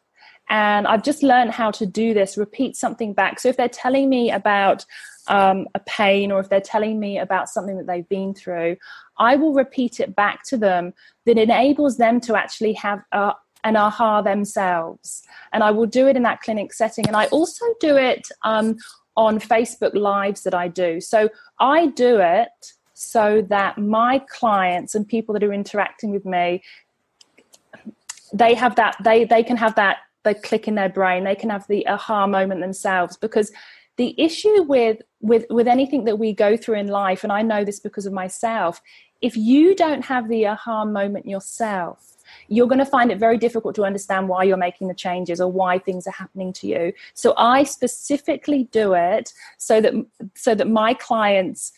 [0.50, 3.40] And I've just learned how to do this repeat something back.
[3.40, 4.86] So if they're telling me about
[5.28, 8.78] um, a pain or if they're telling me about something that they've been through,
[9.18, 10.94] I will repeat it back to them
[11.26, 13.34] that enables them to actually have a,
[13.64, 15.24] an aha themselves.
[15.52, 17.08] And I will do it in that clinic setting.
[17.08, 18.78] And I also do it um,
[19.16, 21.00] on Facebook Lives that I do.
[21.00, 26.62] So I do it so that my clients and people that are interacting with me
[28.34, 31.50] they have that they they can have that they click in their brain they can
[31.50, 33.52] have the aha moment themselves because
[33.97, 37.63] the issue with with with anything that we go through in life and i know
[37.63, 38.82] this because of myself
[39.21, 42.13] if you don't have the aha moment yourself
[42.47, 45.51] you're going to find it very difficult to understand why you're making the changes or
[45.51, 46.93] why things are happening to you.
[47.13, 49.93] So I specifically do it so that
[50.36, 51.73] so that my clients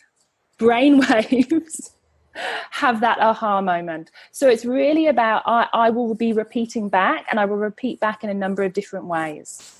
[0.58, 1.90] brainwaves
[2.70, 4.10] have that aha moment.
[4.32, 8.24] So it's really about I, I will be repeating back and I will repeat back
[8.24, 9.75] in a number of different ways.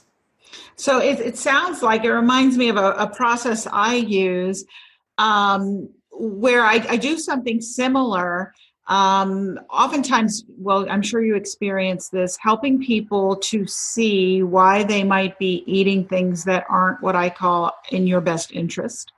[0.76, 4.64] So it, it sounds like it reminds me of a, a process I use
[5.18, 8.52] um, where I, I do something similar
[8.88, 15.38] um, oftentimes, well, I'm sure you experience this, helping people to see why they might
[15.38, 19.12] be eating things that aren't what I call in your best interest.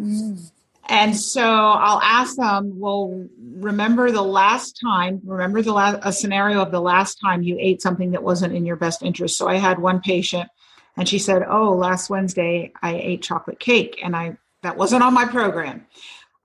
[0.00, 0.50] Mm.
[0.90, 3.24] And so I'll ask them, well,
[3.54, 7.80] remember the last time, remember the last, a scenario of the last time you ate
[7.80, 9.38] something that wasn't in your best interest.
[9.38, 10.50] So I had one patient
[10.96, 15.14] and she said, oh, last Wednesday I ate chocolate cake and I, that wasn't on
[15.14, 15.86] my program.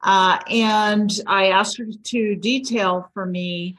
[0.03, 3.77] Uh, and I asked her to detail for me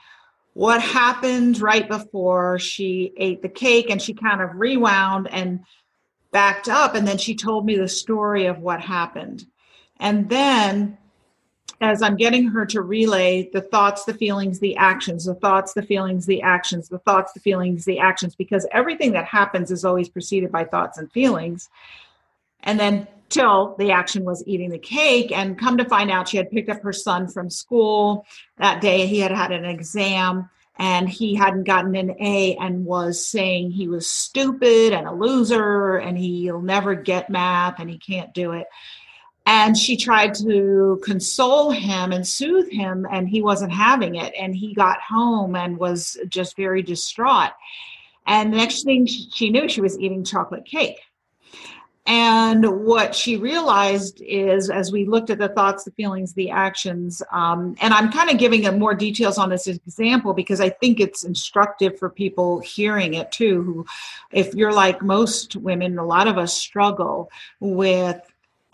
[0.55, 3.89] what happened right before she ate the cake.
[3.89, 5.61] And she kind of rewound and
[6.33, 6.97] backed up.
[6.97, 9.47] And then she told me the story of what happened.
[9.99, 10.99] And then
[11.81, 15.83] as I'm getting her to relay the thoughts, the feelings, the actions, the thoughts, the
[15.83, 20.09] feelings, the actions, the thoughts, the feelings, the actions, because everything that happens is always
[20.09, 21.69] preceded by thoughts and feelings.
[22.63, 26.37] And then till the action was eating the cake and come to find out she
[26.37, 28.25] had picked up her son from school
[28.59, 33.27] that day he had had an exam and he hadn't gotten an A and was
[33.27, 38.33] saying he was stupid and a loser and he'll never get math and he can't
[38.35, 38.67] do it.
[39.47, 44.35] And she tried to console him and soothe him, and he wasn't having it.
[44.39, 47.53] And he got home and was just very distraught.
[48.27, 50.99] And the next thing she knew, she was eating chocolate cake.
[52.09, 57.21] And what she realized is, as we looked at the thoughts, the feelings, the actions,
[57.33, 61.25] um, and I'm kind of giving more details on this example because I think it's
[61.25, 63.63] instructive for people hearing it too.
[63.63, 63.87] Who,
[64.31, 67.29] if you're like most women, a lot of us struggle
[67.59, 68.21] with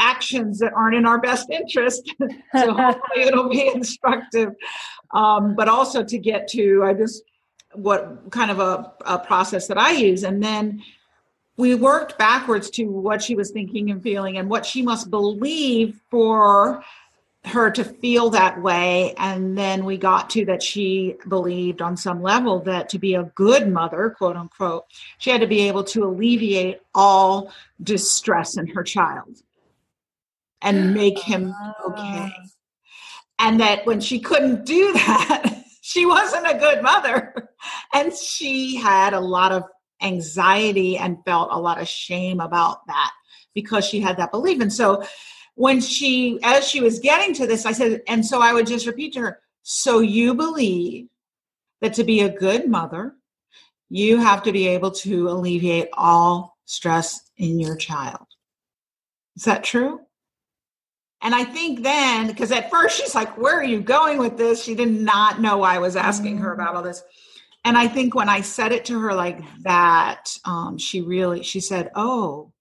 [0.03, 2.13] actions that aren't in our best interest.
[2.57, 4.55] so hopefully it'll be instructive,
[5.13, 7.23] um, but also to get to I just
[7.75, 10.83] what kind of a, a process that I use, and then
[11.57, 16.01] we worked backwards to what she was thinking and feeling and what she must believe
[16.11, 16.83] for
[17.45, 19.15] her to feel that way.
[19.19, 23.25] And then we got to that she believed on some level that to be a
[23.35, 24.85] good mother quote unquote
[25.19, 29.43] she had to be able to alleviate all distress in her child
[30.63, 31.55] and make oh, him
[31.87, 32.33] okay.
[33.39, 37.51] And that when she couldn't do that, she wasn't a good mother.
[37.93, 39.65] And she had a lot of
[40.01, 43.13] anxiety and felt a lot of shame about that
[43.55, 44.61] because she had that belief.
[44.61, 45.05] And so
[45.55, 48.87] when she, as she was getting to this, I said, and so I would just
[48.87, 51.09] repeat to her, so you believe
[51.81, 53.15] that to be a good mother,
[53.89, 58.27] you have to be able to alleviate all stress in your child.
[59.37, 60.01] Is that true?
[61.23, 64.63] And I think then, because at first she's like, Where are you going with this?
[64.63, 67.03] She did not know I was asking her about all this.
[67.65, 71.61] And I think when I said it to her like that, um, she really, she
[71.61, 72.53] said, Oh,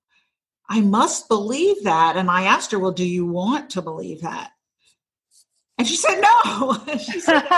[0.69, 2.17] I must believe that.
[2.17, 4.51] And I asked her, Well, do you want to believe that?
[5.79, 6.77] And she said, No.
[6.99, 7.43] she said,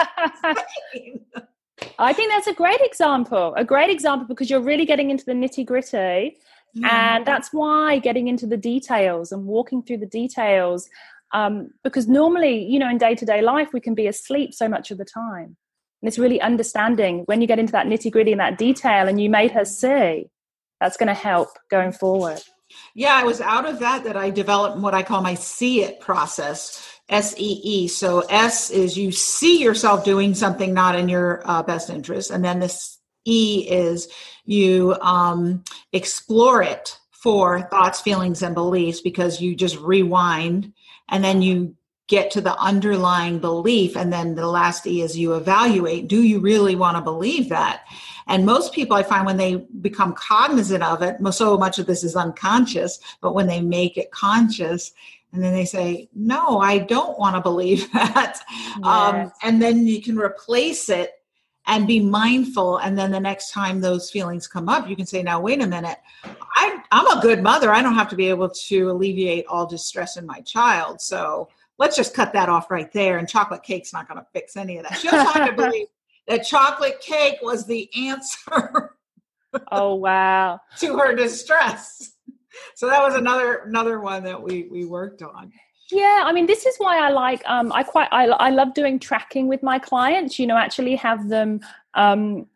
[1.99, 5.33] I think that's a great example, a great example because you're really getting into the
[5.33, 6.37] nitty gritty
[6.81, 10.89] and that's why getting into the details and walking through the details,
[11.33, 14.67] um, because normally, you know, in day to day life, we can be asleep so
[14.67, 15.55] much of the time.
[16.01, 19.21] And it's really understanding when you get into that nitty gritty and that detail and
[19.21, 20.29] you made her see,
[20.79, 22.41] that's going to help going forward.
[22.95, 25.99] Yeah, I was out of that that I developed what I call my see it
[25.99, 26.89] process.
[27.09, 27.87] S E E.
[27.87, 32.43] So S is you see yourself doing something not in your uh, best interest, and
[32.43, 34.07] then this E is
[34.45, 40.73] you um, explore it for thoughts, feelings, and beliefs because you just rewind
[41.09, 41.75] and then you
[42.07, 43.95] get to the underlying belief.
[43.95, 47.83] And then the last E is you evaluate do you really want to believe that?
[48.27, 52.03] And most people I find when they become cognizant of it, so much of this
[52.03, 54.93] is unconscious, but when they make it conscious,
[55.33, 58.39] and then they say, No, I don't want to believe that.
[58.49, 58.79] Yes.
[58.83, 61.13] Um, and then you can replace it
[61.65, 65.23] and be mindful and then the next time those feelings come up you can say
[65.23, 65.97] now wait a minute.
[66.55, 67.71] I, i'm a good mother.
[67.71, 71.01] I don't have to be able to alleviate all distress in my child.
[71.01, 74.55] So let's just cut that off right there and chocolate cake's not going to fix
[74.57, 74.97] any of that.
[74.97, 75.87] She also had to believe
[76.27, 78.95] that chocolate cake was the answer
[79.71, 80.59] oh wow.
[80.79, 82.13] to her distress.
[82.75, 85.51] So that was another another one that we we worked on
[85.91, 87.41] yeah, I mean, this is why I like.
[87.45, 90.39] Um, I quite I, I love doing tracking with my clients.
[90.39, 91.59] You know, actually have them
[91.93, 92.47] um,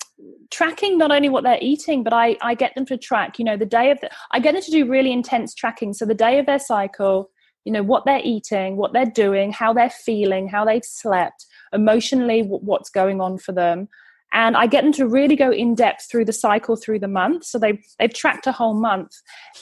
[0.50, 3.38] tracking not only what they're eating, but I I get them to track.
[3.40, 5.94] You know, the day of the, I get them to do really intense tracking.
[5.94, 7.30] So the day of their cycle,
[7.66, 12.42] you know, what they're eating, what they're doing, how they're feeling, how they've slept, emotionally,
[12.42, 13.90] what's going on for them
[14.34, 17.46] and I get them to really go in depth through the cycle through the month.
[17.46, 19.12] So they've they've tracked a whole month,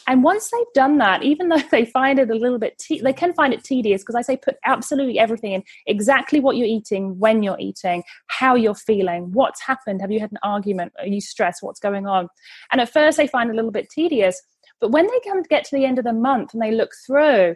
[0.08, 3.14] and once they've done that, even though they find it a little bit, te- they
[3.14, 7.18] can find it tedious because I say put absolutely everything in, exactly what you're eating,
[7.20, 11.22] when you're eating, how you're feeling, what's happened, have you had an argument, are you
[11.22, 12.28] stressed, what's going on,
[12.72, 14.42] and at first they find it a little bit tedious,
[14.82, 16.92] but when they come to get to the end of the month and they look
[17.06, 17.56] through,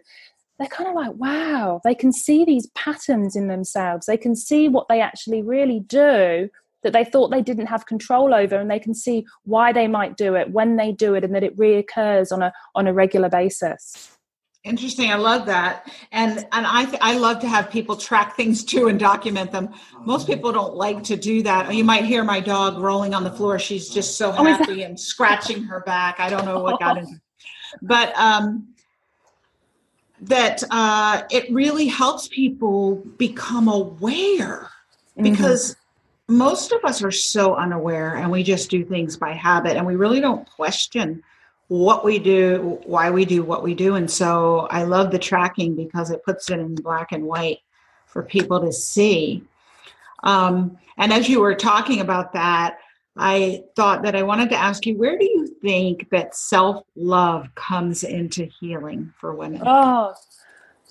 [0.57, 4.05] they're kind of like, wow, they can see these patterns in themselves.
[4.05, 6.49] They can see what they actually really do
[6.83, 10.17] that they thought they didn't have control over and they can see why they might
[10.17, 13.29] do it when they do it and that it reoccurs on a on a regular
[13.29, 14.15] basis.
[14.65, 15.89] Interesting i love that.
[16.11, 19.69] And and i th- i love to have people track things too and document them.
[20.05, 21.73] Most people don't like to do that.
[21.73, 23.57] You might hear my dog rolling on the floor.
[23.59, 26.19] She's just so oh, happy and scratching her back.
[26.19, 27.19] I don't know what got into
[27.81, 28.73] but um
[30.21, 34.69] that uh it really helps people become aware
[35.17, 35.23] mm-hmm.
[35.23, 35.75] because
[36.29, 39.95] most of us are so unaware and we just do things by habit and we
[39.95, 41.23] really don't question
[41.67, 43.95] what we do, why we do what we do.
[43.95, 47.59] And so I love the tracking because it puts it in black and white
[48.07, 49.43] for people to see.
[50.23, 52.79] Um, and as you were talking about that,
[53.15, 57.53] I thought that I wanted to ask you where do you think that self love
[57.55, 59.61] comes into healing for women?
[59.65, 60.13] Oh,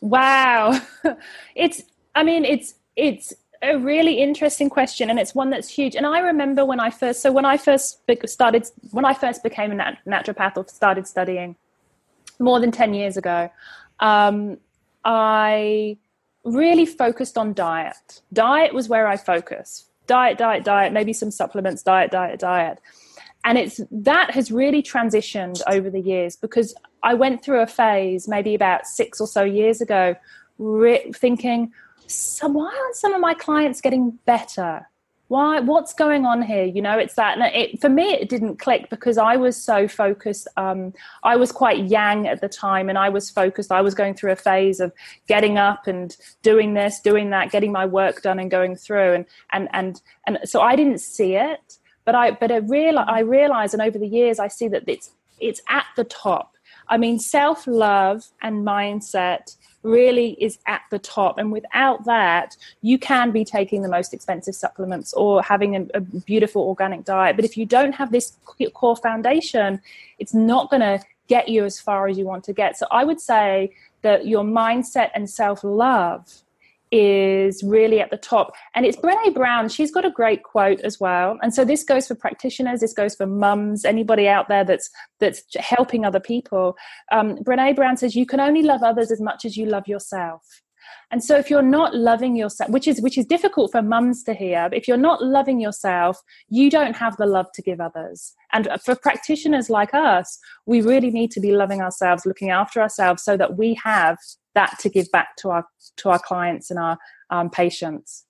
[0.00, 0.80] wow.
[1.54, 1.82] It's,
[2.14, 5.96] I mean, it's, it's, a really interesting question and it's one that's huge.
[5.96, 9.72] And i remember when i first so when i first started when i first became
[9.72, 11.56] a nat- naturopath or started studying
[12.38, 13.50] more than 10 years ago
[14.00, 14.58] um,
[15.04, 15.96] i
[16.44, 18.22] really focused on diet.
[18.32, 22.80] Diet was where i focused diet diet diet maybe some supplements diet diet diet.
[23.44, 28.28] And it's that has really transitioned over the years because i went through a phase
[28.28, 30.14] maybe about six or so years ago
[30.58, 31.72] re- thinking
[32.10, 34.88] so why aren't some of my clients getting better?
[35.28, 35.60] Why?
[35.60, 36.64] What's going on here?
[36.64, 37.36] You know, it's that.
[37.54, 40.48] It, for me, it didn't click because I was so focused.
[40.56, 43.70] Um, I was quite yang at the time, and I was focused.
[43.70, 44.90] I was going through a phase of
[45.26, 49.12] getting up and doing this, doing that, getting my work done, and going through.
[49.12, 53.20] And and and and so I didn't see it, but I but I real I
[53.20, 55.10] realized, and over the years, I see that it's
[55.40, 56.56] it's at the top
[56.88, 61.38] I mean, self love and mindset really is at the top.
[61.38, 66.00] And without that, you can be taking the most expensive supplements or having a, a
[66.00, 67.36] beautiful organic diet.
[67.36, 68.36] But if you don't have this
[68.74, 69.80] core foundation,
[70.18, 72.76] it's not going to get you as far as you want to get.
[72.76, 73.72] So I would say
[74.02, 76.42] that your mindset and self love
[76.90, 78.52] is really at the top.
[78.74, 79.68] And it's Brene Brown.
[79.68, 81.38] She's got a great quote as well.
[81.42, 85.42] And so this goes for practitioners, this goes for mums, anybody out there that's that's
[85.56, 86.76] helping other people.
[87.12, 90.42] Um, Brene Brown says you can only love others as much as you love yourself.
[91.10, 94.34] And so if you're not loving yourself, which is which is difficult for mums to
[94.34, 98.34] hear, but if you're not loving yourself, you don't have the love to give others.
[98.52, 103.22] And for practitioners like us, we really need to be loving ourselves, looking after ourselves
[103.22, 104.18] so that we have
[104.58, 105.64] that to give back to our
[105.98, 106.98] to our clients and our
[107.30, 108.24] um, patients.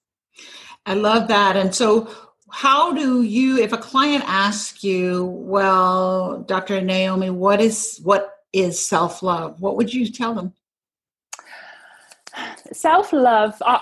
[0.87, 1.57] I love that.
[1.57, 2.11] And so
[2.51, 6.81] how do you if a client asks you, well, Dr.
[6.81, 9.61] Naomi, what is what is self-love?
[9.61, 10.53] What would you tell them?
[12.73, 13.81] self love I,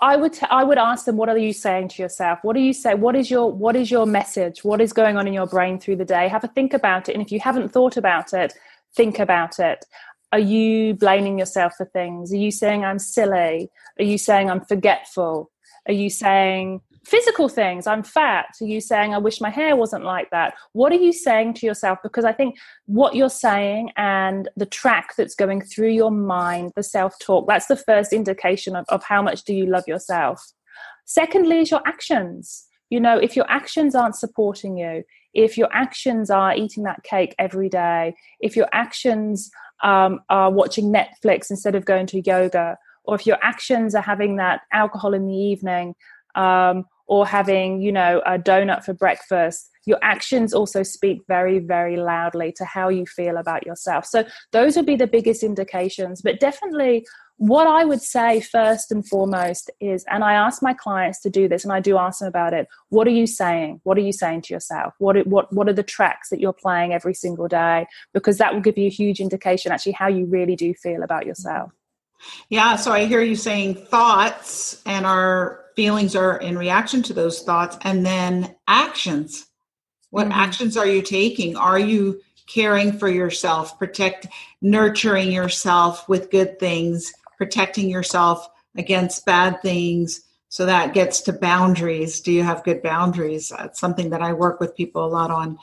[0.00, 2.60] I, would t- I would ask them what are you saying to yourself what do
[2.60, 5.46] you say what is your what is your message what is going on in your
[5.46, 8.32] brain through the day have a think about it and if you haven't thought about
[8.32, 8.52] it
[8.94, 9.84] think about it
[10.32, 12.32] are you blaming yourself for things?
[12.32, 15.50] Are you saying i'm silly are you saying i'm forgetful
[15.86, 17.86] are you saying physical things?
[17.86, 21.12] I'm fat are you saying i wish my hair wasn't like that what are you
[21.12, 21.98] saying to yourself?
[22.02, 22.56] Because i think
[22.86, 27.76] what you're saying and the track that's going through your mind the self-talk that's the
[27.76, 30.52] first indication of, of how much do you love yourself.
[31.04, 32.66] Secondly is your actions.
[32.90, 35.04] You know if your actions aren't supporting you
[35.34, 39.50] if your actions are eating that cake every day if your actions
[39.82, 44.36] um, are watching netflix instead of going to yoga or if your actions are having
[44.36, 45.94] that alcohol in the evening
[46.34, 51.96] um, or having, you know, a donut for breakfast, your actions also speak very, very
[51.96, 54.04] loudly to how you feel about yourself.
[54.04, 56.20] So those would be the biggest indications.
[56.20, 57.06] But definitely,
[57.38, 61.48] what I would say first and foremost is, and I ask my clients to do
[61.48, 62.66] this, and I do ask them about it.
[62.88, 63.80] What are you saying?
[63.84, 64.94] What are you saying to yourself?
[64.98, 67.86] What what what are the tracks that you're playing every single day?
[68.14, 71.26] Because that will give you a huge indication, actually, how you really do feel about
[71.26, 71.72] yourself.
[72.48, 72.76] Yeah.
[72.76, 77.76] So I hear you saying thoughts and our feelings are in reaction to those thoughts
[77.82, 79.46] and then actions
[80.10, 80.32] what mm-hmm.
[80.32, 82.18] actions are you taking are you
[82.48, 84.26] caring for yourself protect
[84.62, 92.20] nurturing yourself with good things protecting yourself against bad things so that gets to boundaries
[92.20, 95.58] do you have good boundaries that's something that i work with people a lot on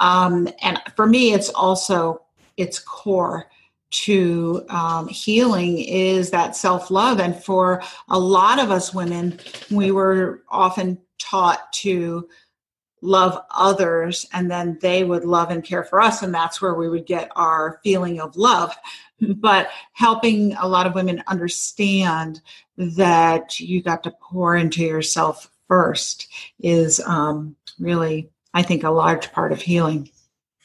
[0.00, 2.22] um, and for me it's also
[2.56, 3.48] it's core
[3.92, 7.20] to um, healing is that self love.
[7.20, 9.38] And for a lot of us women,
[9.70, 12.28] we were often taught to
[13.02, 16.22] love others and then they would love and care for us.
[16.22, 18.74] And that's where we would get our feeling of love.
[19.36, 22.40] But helping a lot of women understand
[22.76, 26.28] that you got to pour into yourself first
[26.60, 30.10] is um, really, I think, a large part of healing.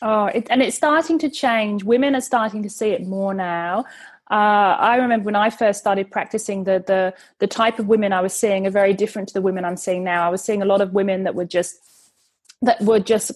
[0.02, 1.84] Oh, it, and it's starting to change.
[1.84, 3.86] Women are starting to see it more now.
[4.30, 8.22] Uh, I remember when I first started practicing, the the the type of women I
[8.22, 10.28] was seeing are very different to the women I'm seeing now.
[10.28, 11.80] I was seeing a lot of women that were just
[12.62, 13.32] that were just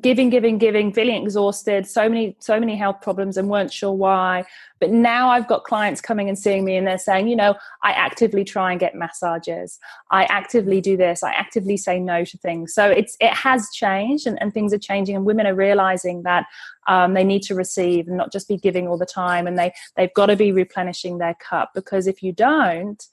[0.00, 4.44] giving giving giving feeling exhausted so many so many health problems and weren't sure why.
[4.78, 7.92] But now i've got clients coming and seeing me and they're saying you know i
[7.92, 9.78] actively try and get massages.
[10.10, 11.22] I actively do this.
[11.22, 12.74] I actively say no to things.
[12.74, 16.46] So it's it has changed and, and things are changing and women are realizing that
[16.88, 19.72] um, they need to receive and not just be giving all the time and they
[19.96, 23.06] they've got to be replenishing their cup because if you don't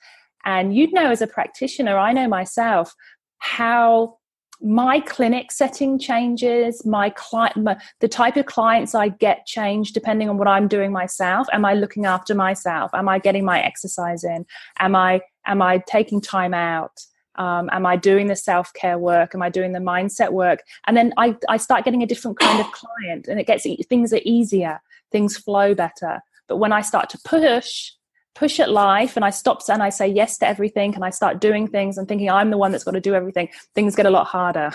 [0.46, 2.94] and you'd know as a practitioner i know myself
[3.40, 4.18] how
[4.62, 10.30] my clinic setting changes my client my, the type of clients i get change depending
[10.30, 11.48] on what i'm doing myself.
[11.52, 12.92] Am i looking after myself?
[12.94, 14.46] Am i getting my exercise in?
[14.80, 17.02] Am i am i taking time out?
[17.36, 19.34] Um, am i doing the self-care work?
[19.34, 20.60] Am i doing the mindset work?
[20.86, 24.14] And then I, I start getting a different kind of client and it gets things
[24.14, 24.82] are easier
[25.12, 26.22] things flow better.
[26.48, 27.92] But when i start to push
[28.36, 31.40] push at life and I stop and I say yes to everything and I start
[31.40, 34.10] doing things and thinking I'm the one that's got to do everything, things get a
[34.10, 34.72] lot harder.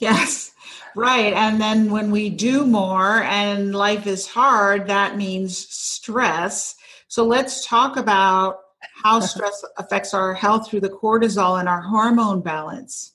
[0.00, 0.50] Yes,
[0.96, 1.32] right.
[1.32, 6.74] And then when we do more and life is hard, that means stress.
[7.06, 8.58] So let's talk about
[9.02, 13.12] how stress affects our health through the cortisol and our hormone balance.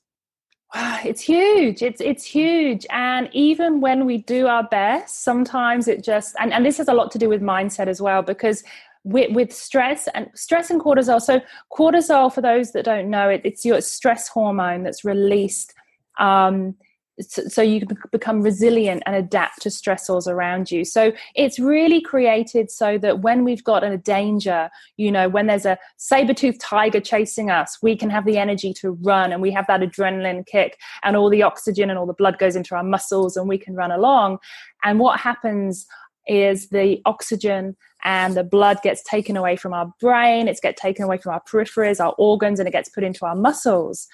[0.74, 1.82] Ah, it's huge.
[1.82, 2.86] It's it's huge.
[2.89, 6.93] And even when we do our best, sometimes it just and, and this has a
[6.93, 8.63] lot to do with mindset as well, because
[9.07, 11.21] with, with stress and stress and cortisol.
[11.21, 11.41] So
[11.71, 15.73] cortisol, for those that don't know it, it's your stress hormone that's released
[16.19, 16.75] um,
[17.19, 17.81] so you
[18.11, 23.43] become resilient and adapt to stressors around you so it's really created so that when
[23.43, 28.09] we've got a danger you know when there's a saber-toothed tiger chasing us we can
[28.09, 31.89] have the energy to run and we have that adrenaline kick and all the oxygen
[31.89, 34.37] and all the blood goes into our muscles and we can run along
[34.83, 35.87] and what happens
[36.27, 37.75] is the oxygen
[38.07, 41.41] and the blood gets taken away from our brain, it's get taken away from our
[41.43, 44.07] peripheries, our organs, and it gets put into our muscles.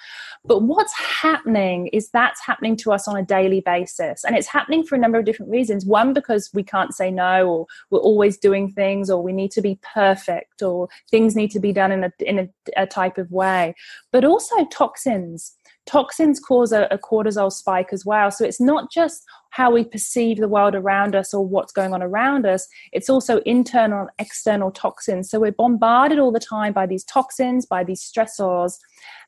[0.44, 4.24] But what's happening is that's happening to us on a daily basis.
[4.24, 5.86] And it's happening for a number of different reasons.
[5.86, 9.62] One, because we can't say no, or we're always doing things, or we need to
[9.62, 13.30] be perfect, or things need to be done in a, in a, a type of
[13.30, 13.76] way.
[14.10, 15.54] But also toxins
[15.86, 18.30] toxins cause a, a, cortisol spike as well.
[18.30, 22.02] So it's not just how we perceive the world around us or what's going on
[22.02, 25.30] around us, it's also internal and external toxins.
[25.30, 28.78] So we're bombarded all the time by these toxins, by these stressors,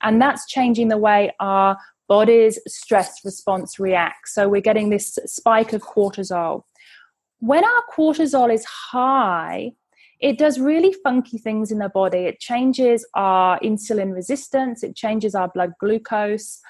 [0.02, 1.76] and that's changing the way our
[2.08, 4.34] body's stress response reacts.
[4.34, 6.62] So we're getting this spike of cortisol.
[7.40, 9.72] When our cortisol is high,
[10.20, 12.18] it does really funky things in the body.
[12.18, 16.60] It changes our insulin resistance, it changes our blood glucose,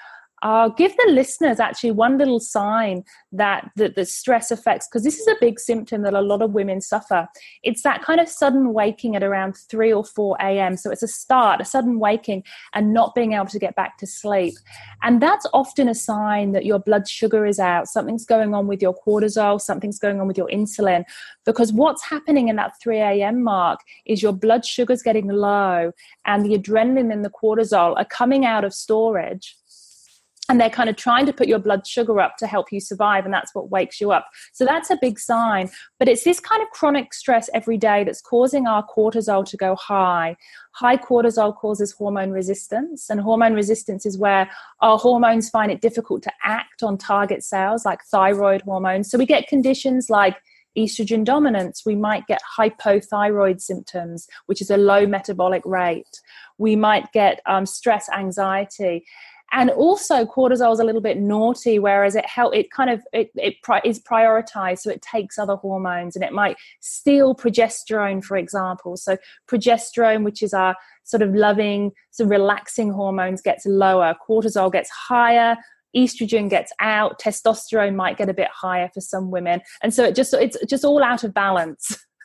[0.43, 5.19] I'll give the listeners actually one little sign that the, the stress affects, because this
[5.19, 7.27] is a big symptom that a lot of women suffer.
[7.63, 10.77] It's that kind of sudden waking at around 3 or 4 a.m.
[10.77, 14.07] So it's a start, a sudden waking, and not being able to get back to
[14.07, 14.53] sleep.
[15.01, 18.81] And that's often a sign that your blood sugar is out, something's going on with
[18.81, 21.03] your cortisol, something's going on with your insulin.
[21.45, 23.43] Because what's happening in that 3 a.m.
[23.43, 25.91] mark is your blood sugar's getting low,
[26.25, 29.56] and the adrenaline and the cortisol are coming out of storage
[30.49, 33.25] and they're kind of trying to put your blood sugar up to help you survive
[33.25, 34.27] and that's what wakes you up.
[34.53, 35.69] So that's a big sign.
[35.99, 39.75] But it's this kind of chronic stress every day that's causing our cortisol to go
[39.75, 40.37] high.
[40.71, 44.49] High cortisol causes hormone resistance and hormone resistance is where
[44.81, 49.09] our hormones find it difficult to act on target cells like thyroid hormones.
[49.11, 50.37] So we get conditions like
[50.77, 56.21] estrogen dominance, we might get hypothyroid symptoms, which is a low metabolic rate.
[56.59, 59.03] We might get um, stress anxiety
[59.51, 63.31] and also cortisol is a little bit naughty whereas it help it kind of it,
[63.35, 68.37] it pri- is prioritized so it takes other hormones and it might steal progesterone for
[68.37, 68.97] example.
[68.97, 69.17] So
[69.49, 74.15] progesterone which is our sort of loving so relaxing hormones gets lower.
[74.27, 75.55] Cortisol gets higher
[75.95, 79.61] estrogen gets out testosterone might get a bit higher for some women.
[79.81, 82.05] And so it just it's just all out of balance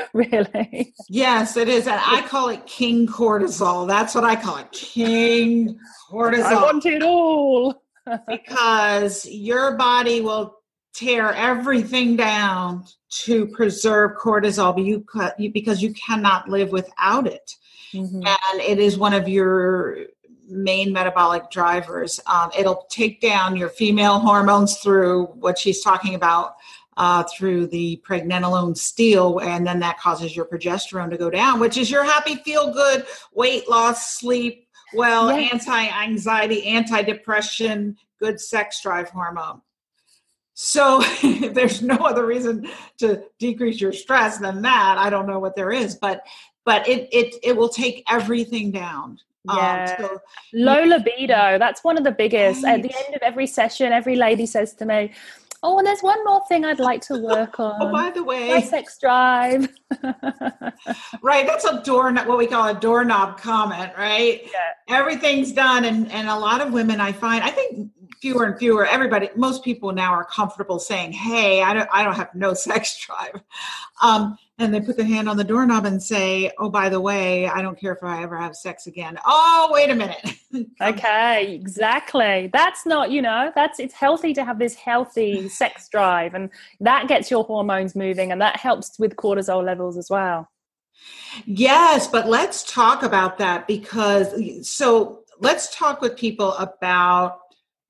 [0.12, 0.94] really.
[1.08, 1.86] Yes, it is.
[1.86, 3.86] And I call it king cortisol.
[3.86, 4.70] That's what I call it.
[4.72, 5.78] King
[6.10, 6.42] cortisol.
[6.42, 7.82] I want it all.
[8.28, 10.56] because your body will
[10.94, 15.04] tear everything down to preserve cortisol but you,
[15.38, 17.54] you because you cannot live without it.
[17.94, 18.22] Mm-hmm.
[18.26, 19.98] And it is one of your
[20.48, 22.20] main metabolic drivers.
[22.26, 26.54] Um, it'll take down your female hormones through what she's talking about
[26.96, 31.76] uh, through the pregnenolone steal, and then that causes your progesterone to go down, which
[31.76, 38.82] is your happy, feel good, weight loss, sleep well, anti anxiety, anti depression, good sex
[38.82, 39.62] drive hormone.
[40.54, 42.68] So there's no other reason
[42.98, 46.22] to decrease your stress than that, I don't know what there is, but
[46.64, 49.18] but it it it will take everything down.
[49.48, 49.96] Um, yeah.
[49.98, 50.20] Um, so,
[50.52, 52.62] Low libido, that's one of the biggest.
[52.62, 52.76] Right.
[52.76, 55.12] At the end of every session, every lady says to me,
[55.64, 57.76] Oh, and there's one more thing I'd like to work on.
[57.80, 59.68] oh, by the way, my sex drive.
[61.22, 64.42] right, that's a door, what we call a doorknob comment, right?
[64.44, 64.96] Yeah.
[64.96, 67.90] Everything's done, and and a lot of women I find, I think
[68.20, 68.86] fewer and fewer.
[68.86, 72.98] Everybody, most people now are comfortable saying, "Hey, I don't, I don't have no sex
[72.98, 73.42] drive,"
[74.02, 77.46] um, and they put their hand on the doorknob and say, "Oh, by the way,
[77.48, 80.36] I don't care if I ever have sex again." Oh, wait a minute.
[80.80, 82.50] okay, exactly.
[82.52, 86.50] That's not, you know, that's it's healthy to have this healthy sex drive, and
[86.80, 90.48] that gets your hormones moving, and that helps with cortisol levels as well.
[91.46, 97.40] Yes, but let's talk about that because so let's talk with people about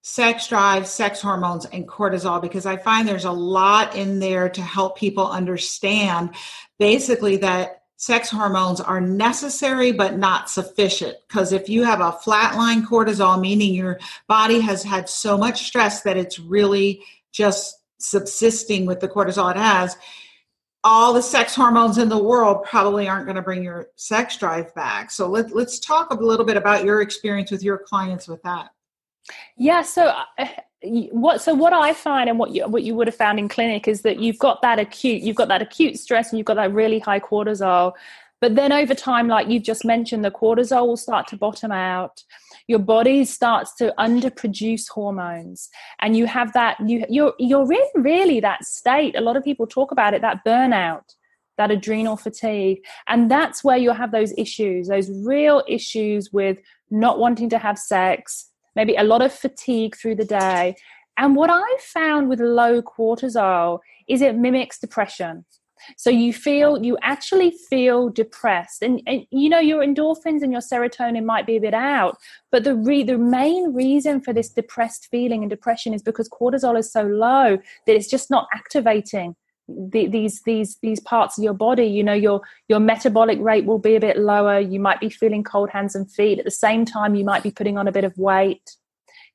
[0.03, 4.61] sex drive, sex hormones, and cortisol because I find there's a lot in there to
[4.61, 6.35] help people understand
[6.79, 11.17] basically that sex hormones are necessary but not sufficient.
[11.29, 16.03] Because if you have a flatline cortisol, meaning your body has had so much stress
[16.03, 19.97] that it's really just subsisting with the cortisol it has,
[20.83, 24.75] all the sex hormones in the world probably aren't going to bring your sex drive
[24.75, 25.13] back.
[25.13, 28.71] So let, let's talk a little bit about your experience with your clients with that.
[29.57, 29.83] Yeah.
[29.83, 30.47] So uh,
[31.13, 31.41] what?
[31.41, 34.03] So what I find, and what you what you would have found in clinic, is
[34.03, 36.99] that you've got that acute, you've got that acute stress, and you've got that really
[36.99, 37.93] high cortisol.
[38.41, 42.25] But then over time, like you've just mentioned, the cortisol will start to bottom out.
[42.67, 45.69] Your body starts to underproduce hormones,
[46.01, 46.77] and you have that.
[46.85, 49.17] You you're you're in really that state.
[49.17, 50.23] A lot of people talk about it.
[50.23, 51.15] That burnout,
[51.57, 56.59] that adrenal fatigue, and that's where you'll have those issues, those real issues with
[56.91, 60.75] not wanting to have sex, maybe a lot of fatigue through the day.
[61.19, 65.45] And what I found with low cortisol is it mimics depression.
[65.97, 70.61] So you feel, you actually feel depressed, and, and, you know your endorphins and your
[70.61, 72.19] serotonin might be a bit out,
[72.53, 76.79] but the re, the main reason for this depressed feeling and depression is because cortisol
[76.79, 79.35] is so low that it's just not activating
[79.69, 81.87] the, these these these parts of your body.
[81.87, 84.59] You know your your metabolic rate will be a bit lower.
[84.59, 87.15] You might be feeling cold hands and feet at the same time.
[87.15, 88.77] You might be putting on a bit of weight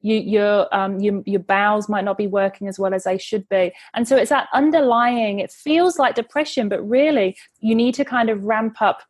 [0.02, 3.48] you, your um, your your bowels might not be working as well as they should
[3.50, 5.40] be, and so it's that underlying.
[5.40, 9.04] It feels like depression, but really you need to kind of ramp up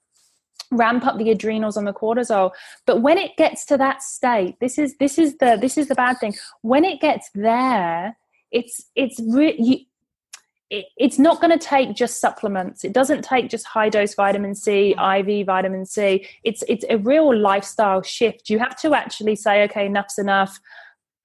[0.72, 2.52] ramp up the adrenals and the cortisol
[2.86, 5.96] but when it gets to that state this is this is the this is the
[5.96, 8.18] bad thing when it gets there
[8.52, 9.18] it's it's
[10.70, 12.84] really it's not going to take just supplements.
[12.84, 16.28] It doesn't take just high dose vitamin c iv vitamin c.
[16.44, 18.50] It's it's a real lifestyle shift.
[18.50, 20.60] You have to actually say okay enough's enough.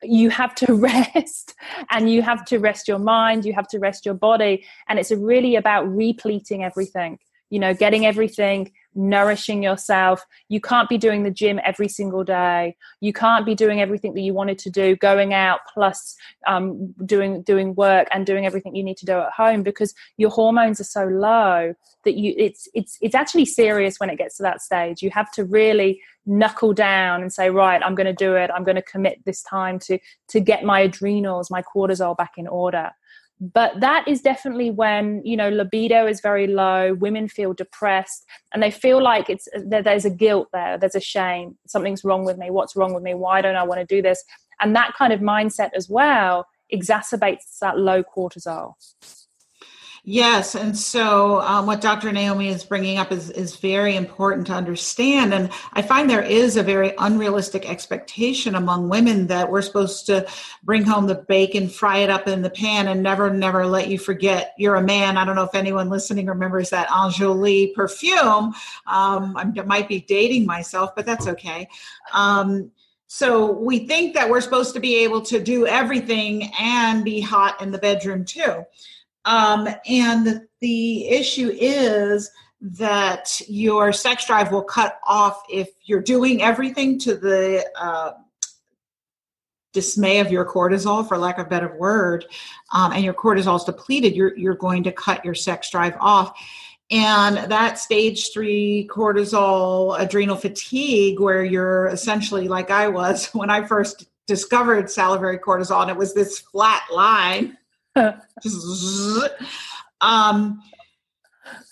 [0.03, 0.75] You have to
[1.15, 1.55] rest
[1.91, 5.13] and you have to rest your mind you have to rest your body and it's
[5.13, 7.19] really about repleting everything
[7.51, 10.25] you know getting everything nourishing yourself.
[10.49, 12.77] You can't be doing the gym every single day.
[13.01, 16.17] You can't be doing everything that you wanted to do, going out plus
[16.47, 20.31] um, doing doing work and doing everything you need to do at home because your
[20.31, 21.75] hormones are so low
[22.05, 25.03] that you it's it's it's actually serious when it gets to that stage.
[25.03, 28.63] You have to really knuckle down and say right i'm going to do it i'm
[28.63, 32.93] going to commit this time to to get my adrenals my cortisol back in order
[33.43, 38.25] but that is definitely when you know libido is very low women feel depressed
[38.55, 42.39] and they feel like it's there's a guilt there there's a shame something's wrong with
[42.39, 44.23] me what's wrong with me why don't i want to do this?
[44.61, 48.75] And that kind of mindset as well exacerbates that low cortisol
[50.05, 52.11] Yes, and so um, what Dr.
[52.11, 56.57] Naomi is bringing up is is very important to understand, and I find there is
[56.57, 60.27] a very unrealistic expectation among women that we're supposed to
[60.65, 63.97] bring home the bacon, fry it up in the pan, and never, never let you
[63.97, 65.17] forget you're a man.
[65.17, 68.55] I don't know if anyone listening remembers that Enjoli perfume.
[68.89, 71.69] Um, I might be dating myself, but that's okay.
[72.13, 72.73] Um,
[73.07, 77.61] so we think that we're supposed to be able to do everything and be hot
[77.63, 78.65] in the bedroom too.
[79.25, 86.43] Um, and the issue is that your sex drive will cut off if you're doing
[86.43, 88.13] everything to the uh,
[89.73, 92.25] dismay of your cortisol, for lack of a better word,
[92.73, 96.39] um, and your cortisol is depleted, you're, you're going to cut your sex drive off.
[96.91, 103.67] And that stage three cortisol adrenal fatigue, where you're essentially like I was when I
[103.67, 107.57] first discovered salivary cortisol, and it was this flat line
[110.01, 110.63] um,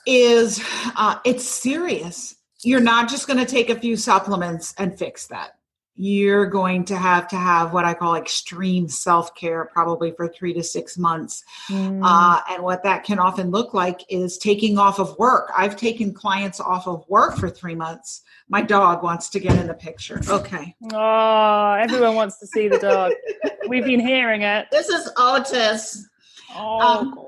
[0.06, 0.62] is
[0.96, 2.36] uh, it's serious.
[2.62, 5.56] You're not just going to take a few supplements and fix that.
[6.02, 10.54] You're going to have to have what I call extreme self care, probably for three
[10.54, 11.44] to six months.
[11.68, 12.00] Mm.
[12.02, 15.50] Uh, and what that can often look like is taking off of work.
[15.54, 18.22] I've taken clients off of work for three months.
[18.48, 20.20] My dog wants to get in the picture.
[20.26, 20.74] Okay.
[20.92, 23.12] Oh, everyone wants to see the dog.
[23.68, 24.68] We've been hearing it.
[24.70, 26.08] This is Otis.
[26.54, 27.26] Oh, um,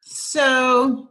[0.00, 1.08] so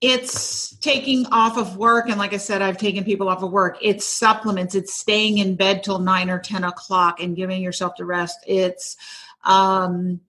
[0.00, 3.78] it's taking off of work and like i said i've taken people off of work.
[3.80, 4.74] It's supplements.
[4.74, 8.38] It's staying in bed till 9 or 10 o'clock and giving yourself to rest.
[8.46, 8.96] It's
[9.44, 10.20] um,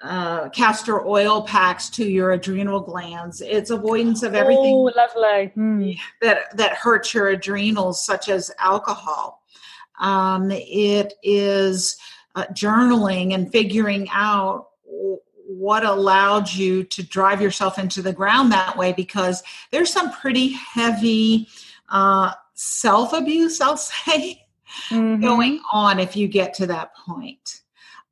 [0.00, 3.40] uh, castor oil packs to your adrenal glands.
[3.40, 5.48] It's avoidance of everything oh, lovely.
[5.54, 5.90] Hmm.
[6.22, 9.42] that that hurts your adrenals such as alcohol.
[9.98, 11.96] Um, it is
[12.36, 14.67] uh, journaling and figuring out
[15.58, 19.42] what allowed you to drive yourself into the ground that way because
[19.72, 21.48] there's some pretty heavy
[21.88, 24.46] uh, self abuse, I'll say,
[24.90, 25.20] mm-hmm.
[25.20, 27.62] going on if you get to that point.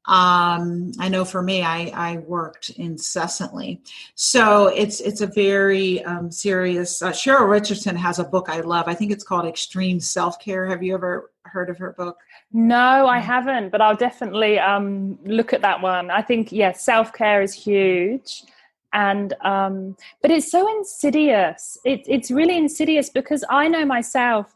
[0.07, 3.81] Um, I know for me, I, I worked incessantly,
[4.15, 7.03] so it's it's a very um, serious.
[7.03, 8.87] Uh, Cheryl Richardson has a book I love.
[8.87, 10.67] I think it's called Extreme Self Care.
[10.67, 12.19] Have you ever heard of her book?
[12.53, 16.11] No, I haven't, but I'll definitely um, look at that one.
[16.11, 18.45] I think yeah, self care is huge,
[18.93, 21.79] and um, but it's so insidious.
[21.85, 24.55] It, it's really insidious because I know myself.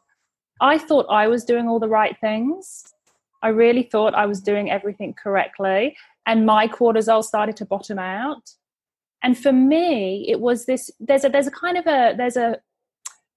[0.61, 2.85] I thought I was doing all the right things.
[3.43, 8.51] I really thought I was doing everything correctly, and my cortisol started to bottom out.
[9.23, 10.91] And for me, it was this.
[11.01, 12.59] There's a there's a kind of a there's a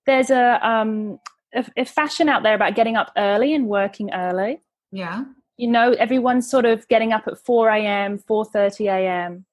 [0.06, 1.20] there's a um
[1.54, 4.62] a, a fashion out there about getting up early and working early.
[4.92, 5.26] Yeah.
[5.58, 9.46] You know, everyone's sort of getting up at 4 a.m., 4:30 a.m.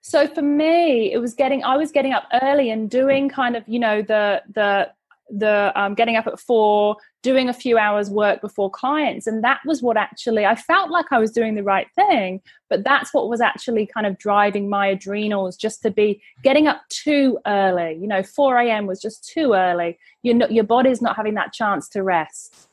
[0.00, 3.62] So for me, it was getting I was getting up early and doing kind of,
[3.68, 4.90] you know, the the
[5.32, 9.26] the um, getting up at four, doing a few hours work before clients.
[9.26, 12.84] And that was what actually, I felt like I was doing the right thing, but
[12.84, 17.38] that's what was actually kind of driving my adrenals just to be getting up too
[17.46, 17.98] early.
[18.00, 18.86] You know, 4 a.m.
[18.86, 19.98] was just too early.
[20.22, 22.68] You're not, your body's not having that chance to rest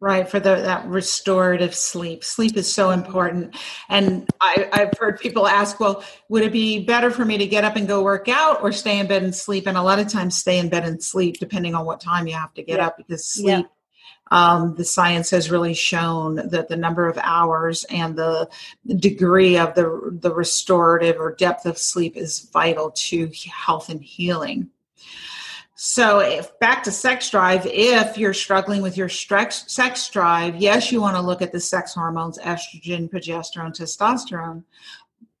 [0.00, 3.54] right for the, that restorative sleep sleep is so important
[3.88, 7.64] and I, i've heard people ask well would it be better for me to get
[7.64, 10.08] up and go work out or stay in bed and sleep and a lot of
[10.08, 12.86] times stay in bed and sleep depending on what time you have to get yeah.
[12.86, 13.68] up because sleep yeah.
[14.30, 18.48] Um, the science has really shown that the number of hours and the
[18.96, 24.70] degree of the the restorative or depth of sleep is vital to health and healing.
[25.76, 31.00] So, if back to sex drive, if you're struggling with your sex drive, yes, you
[31.00, 34.62] want to look at the sex hormones estrogen, progesterone, testosterone.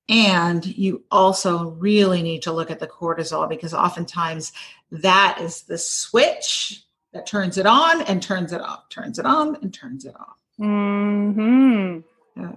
[0.08, 4.52] And you also really need to look at the cortisol because oftentimes
[4.90, 6.82] that is the switch
[7.12, 10.36] that turns it on and turns it off, turns it on and turns it off.
[10.58, 12.00] hmm
[12.36, 12.56] Yeah.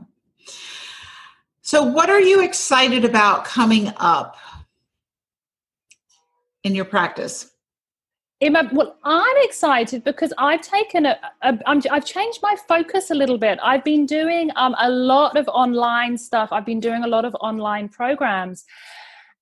[1.61, 4.35] So, what are you excited about coming up
[6.63, 7.51] in your practice?
[8.39, 13.39] My, well, I'm excited because I've taken a, a I've changed my focus a little
[13.39, 13.57] bit.
[13.63, 16.49] I've been doing um, a lot of online stuff.
[16.51, 18.63] I've been doing a lot of online programs.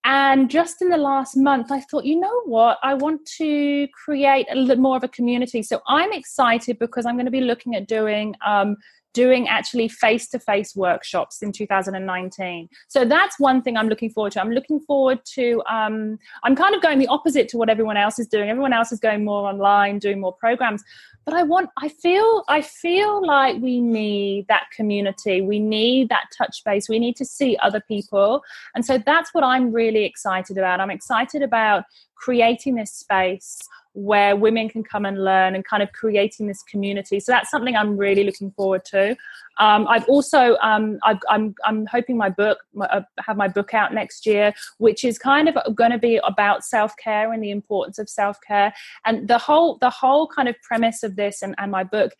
[0.05, 2.77] And just in the last month, I thought, you know what?
[2.83, 5.63] I want to create a little more of a community.
[5.63, 8.77] So I'm excited because I'm going to be looking at doing um,
[9.15, 12.69] doing actually face to face workshops in 2019.
[12.89, 14.41] So that's one thing I'm looking forward to.
[14.41, 18.19] I'm looking forward to, um, I'm kind of going the opposite to what everyone else
[18.19, 18.49] is doing.
[18.49, 20.83] Everyone else is going more online, doing more programs.
[21.23, 25.41] But I want, I feel, I feel like we need that community.
[25.41, 26.89] We need that touch base.
[26.89, 28.43] We need to see other people.
[28.75, 30.81] And so that's what I'm really excited about.
[30.81, 31.85] I'm excited about
[32.15, 33.61] creating this space
[33.95, 37.19] where women can come and learn and kind of creating this community.
[37.19, 39.15] So that's something I'm really looking forward to.
[39.57, 43.73] Um, I've also um, i am I'm, I'm hoping my book uh, have my book
[43.73, 47.51] out next year, which is kind of going to be about self care and the
[47.51, 48.73] importance of self care.
[49.05, 52.11] And the whole the whole kind of premise of this and, and my book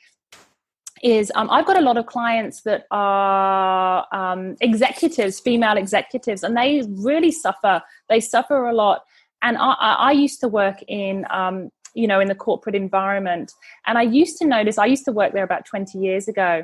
[1.03, 6.55] is um, I've got a lot of clients that are um, executives, female executives, and
[6.55, 7.81] they really suffer.
[8.07, 9.03] They suffer a lot
[9.45, 13.53] and I, I used to work in um, you know in the corporate environment.
[13.85, 16.63] And i used to notice i used to work there about 20 years ago.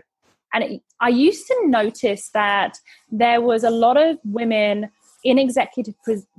[0.54, 2.78] And it, i used to notice that
[3.10, 4.90] there was a lot of women
[5.24, 5.94] in executive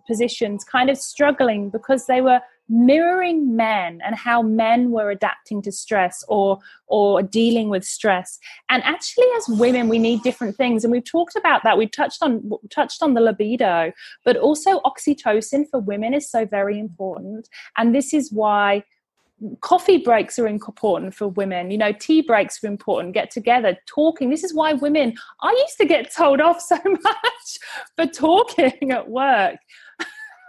[0.07, 2.40] positions kind of struggling because they were
[2.73, 8.39] mirroring men and how men were adapting to stress or or dealing with stress.
[8.70, 10.83] And actually as women we need different things.
[10.83, 11.77] And we've talked about that.
[11.77, 13.93] We've touched on touched on the libido
[14.25, 17.49] but also oxytocin for women is so very important.
[17.77, 18.85] And this is why
[19.61, 21.70] coffee breaks are important for women.
[21.70, 23.12] You know tea breaks are important.
[23.12, 24.31] Get together talking.
[24.31, 27.59] This is why women i used to get told off so much
[27.97, 29.59] for talking at work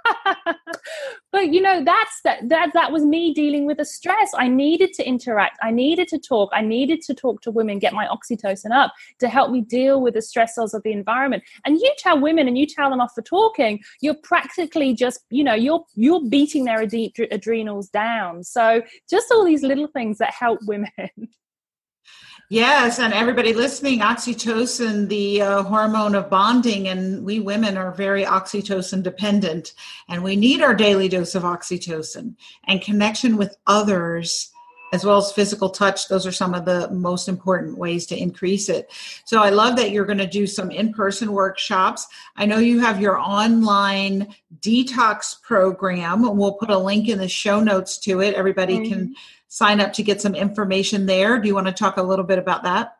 [1.31, 4.31] but you know that's that that that was me dealing with the stress.
[4.37, 5.57] I needed to interact.
[5.61, 6.49] I needed to talk.
[6.53, 10.13] I needed to talk to women get my oxytocin up to help me deal with
[10.13, 11.43] the stressors of the environment.
[11.65, 15.43] And you tell women and you tell them off for talking you're practically just you
[15.43, 16.93] know you're you're beating their ad-
[17.31, 18.43] adrenals down.
[18.43, 20.89] So just all these little things that help women
[22.53, 28.25] Yes, and everybody listening, oxytocin, the uh, hormone of bonding, and we women are very
[28.25, 29.73] oxytocin dependent,
[30.07, 32.35] and we need our daily dose of oxytocin
[32.65, 34.51] and connection with others.
[34.91, 38.69] As well as physical touch, those are some of the most important ways to increase
[38.69, 38.91] it.
[39.25, 42.05] So, I love that you're going to do some in person workshops.
[42.35, 46.23] I know you have your online detox program.
[46.23, 48.35] and We'll put a link in the show notes to it.
[48.35, 48.93] Everybody mm-hmm.
[48.93, 49.15] can
[49.53, 51.37] sign up to get some information there.
[51.37, 52.97] Do you want to talk a little bit about that?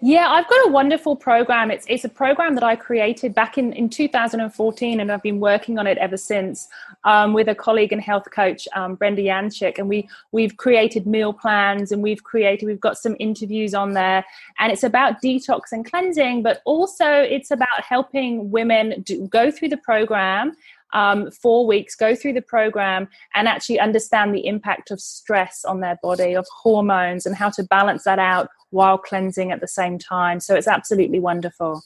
[0.00, 1.72] Yeah, I've got a wonderful program.
[1.72, 5.78] It's it's a program that I created back in, in 2014, and I've been working
[5.80, 6.68] on it ever since
[7.02, 11.32] um, with a colleague and health coach, um, Brenda Yanchik, and we we've created meal
[11.32, 14.24] plans and we've created we've got some interviews on there,
[14.60, 19.70] and it's about detox and cleansing, but also it's about helping women do, go through
[19.70, 20.52] the program
[20.92, 25.80] um, four weeks, go through the program, and actually understand the impact of stress on
[25.80, 29.98] their body, of hormones, and how to balance that out while cleansing at the same
[29.98, 30.40] time.
[30.40, 31.82] So it's absolutely wonderful.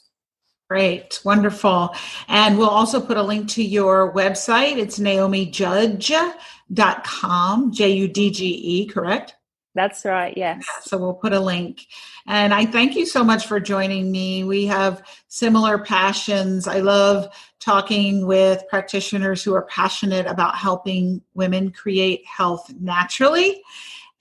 [0.69, 1.95] Great, wonderful.
[2.27, 4.75] And we'll also put a link to your website.
[4.75, 9.36] It's naomijudge.com, J U D G E, correct?
[9.77, 10.65] That's right, yes.
[10.67, 11.85] Yeah, so we'll put a link.
[12.25, 14.43] And I thank you so much for joining me.
[14.43, 16.67] We have similar passions.
[16.67, 17.27] I love
[17.59, 23.61] talking with practitioners who are passionate about helping women create health naturally.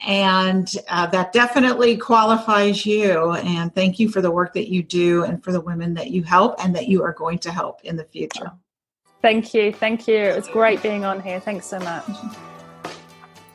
[0.06, 3.32] And uh, that definitely qualifies you.
[3.32, 6.22] And thank you for the work that you do and for the women that you
[6.22, 8.52] help and that you are going to help in the future.
[9.22, 9.72] Thank you.
[9.72, 10.16] Thank you.
[10.16, 11.40] It was great being on here.
[11.40, 12.04] Thanks so much.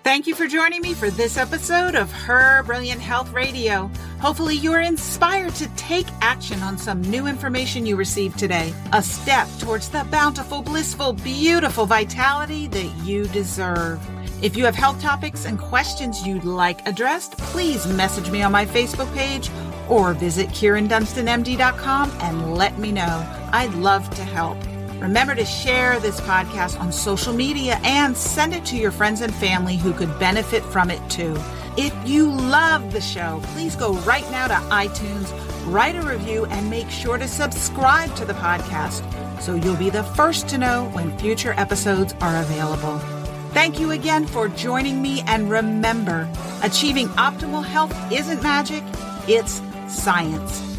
[0.03, 3.89] Thank you for joining me for this episode of Her Brilliant Health Radio.
[4.19, 9.03] Hopefully, you are inspired to take action on some new information you received today, a
[9.03, 14.01] step towards the bountiful, blissful, beautiful vitality that you deserve.
[14.43, 18.65] If you have health topics and questions you'd like addressed, please message me on my
[18.65, 19.51] Facebook page
[19.87, 23.23] or visit KyrinDunstonMD.com and let me know.
[23.53, 24.57] I'd love to help.
[25.01, 29.33] Remember to share this podcast on social media and send it to your friends and
[29.33, 31.35] family who could benefit from it too.
[31.75, 35.31] If you love the show, please go right now to iTunes,
[35.65, 39.01] write a review, and make sure to subscribe to the podcast
[39.41, 42.99] so you'll be the first to know when future episodes are available.
[43.53, 46.29] Thank you again for joining me, and remember,
[46.61, 48.83] achieving optimal health isn't magic,
[49.27, 50.70] it's science.